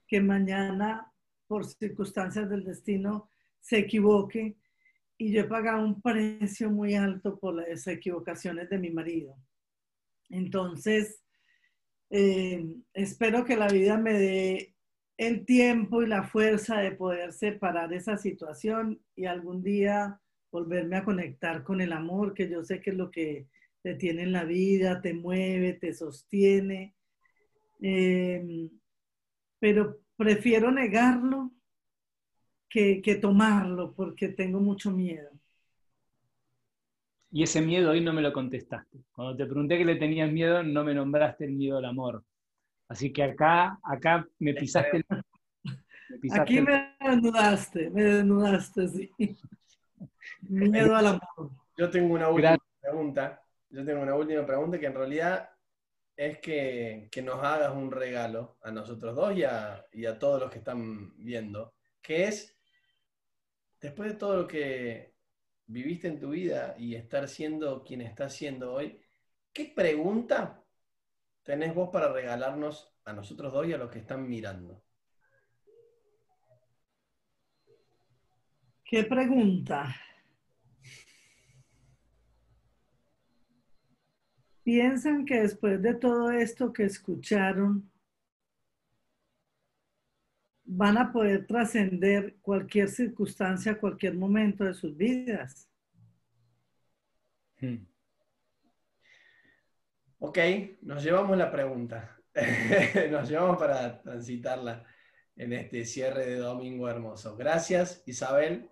que 0.07 0.21
mañana, 0.21 1.11
por 1.47 1.65
circunstancias 1.65 2.49
del 2.49 2.63
destino, 2.63 3.30
se 3.59 3.80
equivoque 3.80 4.57
y 5.17 5.32
yo 5.32 5.41
he 5.41 5.45
pagado 5.45 5.84
un 5.84 6.01
precio 6.01 6.69
muy 6.69 6.95
alto 6.95 7.39
por 7.39 7.55
las 7.55 7.88
equivocaciones 7.88 8.69
de 8.69 8.80
mi 8.80 8.89
marido. 8.89 9.36
Entonces, 10.30 11.23
eh, 12.09 12.65
espero 12.93 13.45
que 13.45 13.55
la 13.55 13.67
vida 13.67 13.97
me 13.97 14.13
dé 14.13 14.74
el 15.18 15.45
tiempo 15.45 16.01
y 16.01 16.07
la 16.07 16.24
fuerza 16.24 16.78
de 16.80 16.91
poder 16.91 17.32
separar 17.32 17.93
esa 17.93 18.18
situación 18.18 19.01
y 19.16 19.26
algún 19.26 19.63
día 19.63 20.20
volverme 20.51 20.97
a 20.97 21.05
conectar 21.05 21.63
con 21.63 21.82
el 21.82 21.93
amor, 21.93 22.34
que 22.34 22.49
yo 22.49 22.63
sé 22.63 22.82
que 22.82 22.91
es 22.91 22.95
lo 22.95 23.11
que 23.11 23.47
te 23.82 23.95
tiene 23.95 24.24
en 24.24 24.32
la 24.32 24.45
vida, 24.45 25.01
te 25.01 25.13
mueve, 25.13 25.74
te 25.74 25.93
sostiene. 25.93 26.95
Em, 27.82 28.70
pero 29.59 29.99
prefiero 30.18 30.72
negarlo 30.72 31.51
que, 32.70 33.01
que 33.01 33.16
tomarlo 33.16 33.93
porque 33.93 34.30
tengo 34.30 34.59
mucho 34.59 34.91
miedo. 34.91 35.30
Y 37.32 37.43
ese 37.43 37.61
miedo 37.61 37.91
hoy 37.91 38.01
no 38.01 38.13
me 38.13 38.22
lo 38.22 38.32
contestaste. 38.32 39.03
Cuando 39.11 39.36
te 39.36 39.45
pregunté 39.45 39.78
que 39.78 39.86
le 39.86 39.97
tenías 39.97 40.32
miedo, 40.32 40.63
no 40.63 40.84
me 40.86 40.93
nombraste 40.93 41.45
el 41.45 41.51
miedo 41.51 41.78
al 41.78 41.86
amor. 41.86 42.24
Así 42.88 43.11
que 43.11 43.23
acá, 43.23 43.79
acá 43.83 44.27
me 44.39 44.53
pisaste. 44.53 45.03
Aquí 46.31 46.61
me 46.61 46.95
desnudaste, 46.99 47.89
me 47.89 48.03
desnudaste, 48.03 48.88
sí. 48.88 49.11
Miedo 50.41 50.95
al 50.95 51.07
amor. 51.07 51.51
Yo 51.77 51.89
tengo 51.89 52.13
una 52.13 52.29
última 52.29 52.57
pregunta. 52.79 53.41
Yo 53.69 53.83
tengo 53.83 54.01
una 54.01 54.15
última 54.15 54.45
pregunta 54.45 54.79
que 54.79 54.86
en 54.86 54.93
realidad 54.93 55.49
es 56.15 56.39
que, 56.39 57.09
nos 57.23 57.43
hagas 57.43 57.73
un 57.73 57.91
regalo 57.91 58.57
a 58.61 58.71
nosotros 58.71 59.15
dos 59.15 59.36
y 59.36 59.43
a, 59.43 59.86
y 59.91 60.05
a 60.05 60.17
todos 60.17 60.39
los 60.39 60.51
que 60.51 60.59
están 60.59 61.13
viendo, 61.17 61.73
que 62.01 62.25
es, 62.25 62.55
después 63.81 64.13
de 64.13 64.17
todo 64.17 64.38
lo 64.38 64.47
que 64.47 65.13
viviste 65.65 66.07
en 66.07 66.19
tu 66.19 66.29
vida 66.29 66.75
y 66.77 66.95
estar 66.95 67.27
siendo 67.27 67.83
quien 67.83 68.01
estás 68.01 68.33
siendo 68.33 68.73
hoy, 68.73 69.01
¿qué 69.51 69.73
pregunta 69.75 70.64
tenés 71.46 71.74
vos 71.74 71.89
para 71.91 72.12
regalarnos 72.12 72.91
a 73.06 73.14
nosotros 73.14 73.54
dos 73.54 73.68
y 73.68 73.74
a 73.74 73.78
los 73.78 73.91
que 73.91 74.00
están 74.00 74.28
mirando? 74.28 74.84
¿Qué 78.84 79.04
pregunta? 79.04 79.96
¿Piensan 84.64 85.26
que 85.26 85.41
después 85.41 85.82
de 85.82 85.93
todo 85.93 86.32
esto 86.32 86.74
que 86.74 86.86
escucharon, 86.86 87.91
van 90.64 90.98
a 90.98 91.12
poder 91.12 91.46
trascender 91.46 92.38
cualquier 92.41 92.89
circunstancia, 92.89 93.80
cualquier 93.80 94.16
momento 94.16 94.64
de 94.64 94.74
sus 94.74 94.98
vidas? 94.98 95.70
Hmm. 97.62 97.95
Ok, 100.28 100.39
nos 100.82 101.03
llevamos 101.03 101.38
la 101.38 101.51
pregunta. 101.51 102.17
nos 103.11 103.30
llevamos 103.30 103.57
para 103.57 104.01
transitarla 104.01 104.84
en 105.36 105.53
este 105.53 105.86
cierre 105.86 106.26
de 106.26 106.38
domingo 106.38 106.89
hermoso. 106.89 107.38
Gracias, 107.38 108.01
Isabel. 108.07 108.67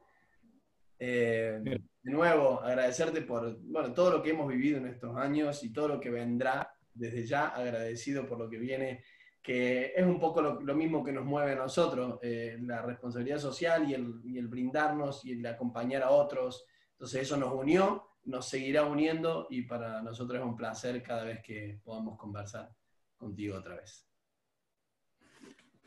Eh, 0.97 1.62
de 1.64 2.12
nuevo, 2.12 2.60
agradecerte 2.60 3.22
por 3.22 3.56
bueno, 3.62 3.93
todo 3.93 4.10
lo 4.10 4.24
que 4.24 4.32
hemos 4.32 4.47
vivido 4.47 4.80
en 4.80 4.88
estos 4.88 5.16
años 5.16 5.64
y 5.64 5.72
todo 5.72 5.89
lo 5.89 5.99
que 5.99 6.10
vendrá 6.10 6.74
desde 6.91 7.24
ya, 7.24 7.49
agradecido 7.49 8.26
por 8.26 8.39
lo 8.39 8.49
que 8.49 8.58
viene, 8.58 9.04
que 9.39 9.93
es 9.95 10.04
un 10.04 10.20
poco 10.20 10.41
lo, 10.41 10.76
mismo 10.76 11.04
que 11.04 11.12
nos 11.12 11.24
mueve 11.24 11.51
a 11.51 11.58
nosotros, 11.58 12.18
eh, 12.24 12.58
la 12.62 12.82
responsabilidad 12.82 13.38
social 13.38 13.88
y 13.88 13.93
el, 13.93 14.22
y 14.26 14.39
el, 14.39 14.47
brindarnos 14.47 15.24
y 15.24 15.34
el 15.34 15.45
acompañar 15.45 16.01
a 16.01 16.10
otros. 16.10 16.66
Entonces 16.93 17.22
eso 17.22 17.38
nos 17.38 17.54
unió, 17.54 18.12
nos 18.26 18.48
seguirá 18.48 18.86
uniendo 18.86 19.48
y 19.50 19.64
para 19.64 20.02
nosotros 20.02 20.40
es 20.40 20.46
un 20.46 20.56
placer 20.56 21.02
cada 21.04 21.24
vez 21.24 21.42
que 21.42 21.80
podamos 21.84 22.18
conversar 22.18 22.70
contigo 23.18 23.58
otra 23.58 23.76
vez. 23.76 24.08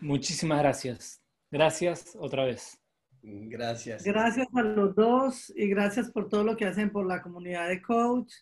Muchísimas 0.01 0.59
gracias. 0.59 1.22
Gracias 1.51 2.16
otra 2.18 2.45
vez. 2.45 2.78
Gracias. 3.22 4.05
Gracias 4.05 4.47
a 4.55 4.62
los 4.62 4.95
dos 4.95 5.53
y 5.57 5.68
gracias 5.68 6.11
por 6.11 6.28
todo 6.28 6.45
lo 6.45 6.57
que 6.57 6.66
hacen 6.66 6.91
por 6.91 7.07
la 7.07 7.22
comunidad 7.22 7.68
de 7.68 7.82
coach. 7.82 8.32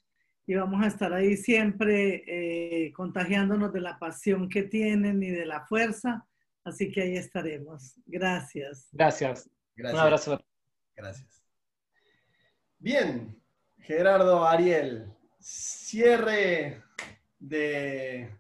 Y 0.47 0.55
vamos 0.57 0.85
a 0.85 0.89
estar 0.89 1.13
ahí 1.13 1.37
siempre 1.37 2.23
eh, 2.27 2.93
contagiándonos 2.93 3.73
de 3.73 3.81
la 3.81 3.99
pasión 3.99 4.49
que 4.49 4.65
tienen 4.65 5.23
y 5.23 5.31
de 5.31 5.47
la 5.47 5.65
fuerza. 5.65 6.27
Así 6.65 6.91
que 6.91 7.03
ahí 7.03 7.17
estaremos. 7.17 7.95
Gracias. 8.05 8.89
Gracias. 8.93 9.49
gracias. 9.75 9.95
Un 9.95 10.07
abrazo. 10.07 10.45
Gracias. 10.95 11.43
Bien, 12.79 13.43
Gerardo 13.85 14.47
Ariel, 14.47 15.07
cierre 15.39 16.83
de, 17.39 18.31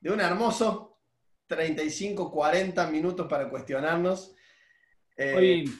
de 0.00 0.10
un 0.10 0.20
hermoso 0.20 0.98
35, 1.46 2.30
40 2.30 2.90
minutos 2.90 3.26
para 3.28 3.48
cuestionarnos 3.48 4.36
eh, 5.16 5.34
Hoy 5.34 5.70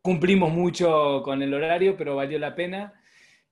cumplimos 0.00 0.50
mucho 0.50 1.22
con 1.22 1.42
el 1.42 1.52
horario, 1.52 1.96
pero 1.96 2.16
valió 2.16 2.38
la 2.38 2.54
pena. 2.54 2.94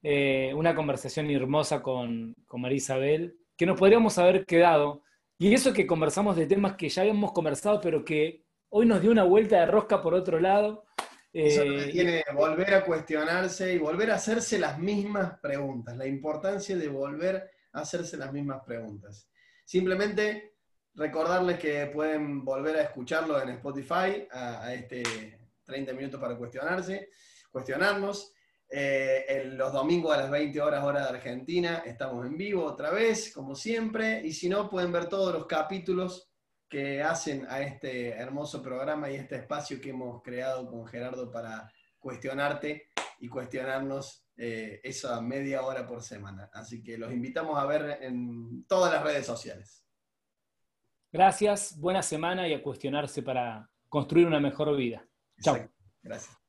Eh, 0.02 0.52
una 0.54 0.74
conversación 0.74 1.30
hermosa 1.30 1.82
con, 1.82 2.34
con 2.46 2.60
María 2.60 2.78
Isabel, 2.78 3.36
que 3.56 3.66
nos 3.66 3.78
podríamos 3.78 4.18
haber 4.18 4.46
quedado. 4.46 5.02
Y 5.38 5.52
eso 5.52 5.72
que 5.72 5.86
conversamos 5.86 6.36
de 6.36 6.46
temas 6.46 6.76
que 6.76 6.88
ya 6.88 7.02
habíamos 7.02 7.32
conversado, 7.32 7.80
pero 7.80 8.04
que 8.04 8.44
hoy 8.70 8.86
nos 8.86 9.02
dio 9.02 9.10
una 9.10 9.24
vuelta 9.24 9.60
de 9.60 9.66
rosca 9.66 10.02
por 10.02 10.14
otro 10.14 10.40
lado. 10.40 10.84
Eso 11.32 11.62
Eh, 11.62 11.88
tiene 11.90 12.24
volver 12.34 12.74
a 12.74 12.84
cuestionarse 12.84 13.72
y 13.72 13.78
volver 13.78 14.10
a 14.10 14.16
hacerse 14.16 14.58
las 14.58 14.78
mismas 14.78 15.38
preguntas. 15.40 15.96
La 15.96 16.06
importancia 16.06 16.76
de 16.76 16.88
volver 16.88 17.50
a 17.72 17.80
hacerse 17.80 18.16
las 18.16 18.32
mismas 18.32 18.62
preguntas. 18.64 19.28
Simplemente 19.64 20.56
recordarles 20.94 21.58
que 21.58 21.86
pueden 21.86 22.44
volver 22.44 22.76
a 22.76 22.82
escucharlo 22.82 23.40
en 23.40 23.50
Spotify, 23.50 24.28
a, 24.30 24.64
a 24.64 24.74
este 24.74 25.38
30 25.64 25.92
minutos 25.94 26.20
para 26.20 26.36
cuestionarse, 26.36 27.08
cuestionarnos. 27.50 28.34
Eh, 28.74 29.26
en 29.28 29.58
los 29.58 29.70
domingos 29.70 30.14
a 30.14 30.22
las 30.22 30.30
20 30.30 30.58
horas 30.62 30.82
hora 30.82 31.02
de 31.02 31.08
Argentina 31.10 31.82
estamos 31.84 32.24
en 32.24 32.38
vivo 32.38 32.64
otra 32.64 32.90
vez, 32.90 33.32
como 33.32 33.54
siempre. 33.54 34.22
Y 34.24 34.32
si 34.32 34.48
no, 34.48 34.68
pueden 34.70 34.90
ver 34.92 35.08
todos 35.08 35.32
los 35.34 35.46
capítulos 35.46 36.31
que 36.72 37.02
hacen 37.02 37.46
a 37.50 37.60
este 37.60 38.12
hermoso 38.12 38.62
programa 38.62 39.10
y 39.10 39.16
este 39.16 39.36
espacio 39.36 39.78
que 39.78 39.90
hemos 39.90 40.22
creado 40.22 40.66
con 40.66 40.86
Gerardo 40.86 41.30
para 41.30 41.70
cuestionarte 41.98 42.88
y 43.20 43.28
cuestionarnos 43.28 44.26
eh, 44.38 44.80
esa 44.82 45.20
media 45.20 45.66
hora 45.66 45.86
por 45.86 46.02
semana. 46.02 46.48
Así 46.50 46.82
que 46.82 46.96
los 46.96 47.12
invitamos 47.12 47.58
a 47.58 47.66
ver 47.66 47.98
en 48.00 48.64
todas 48.66 48.90
las 48.90 49.02
redes 49.04 49.26
sociales. 49.26 49.84
Gracias, 51.12 51.78
buena 51.78 52.02
semana 52.02 52.48
y 52.48 52.54
a 52.54 52.62
cuestionarse 52.62 53.22
para 53.22 53.70
construir 53.90 54.26
una 54.26 54.40
mejor 54.40 54.74
vida. 54.74 55.06
Chao. 55.42 55.58
Gracias. 56.02 56.41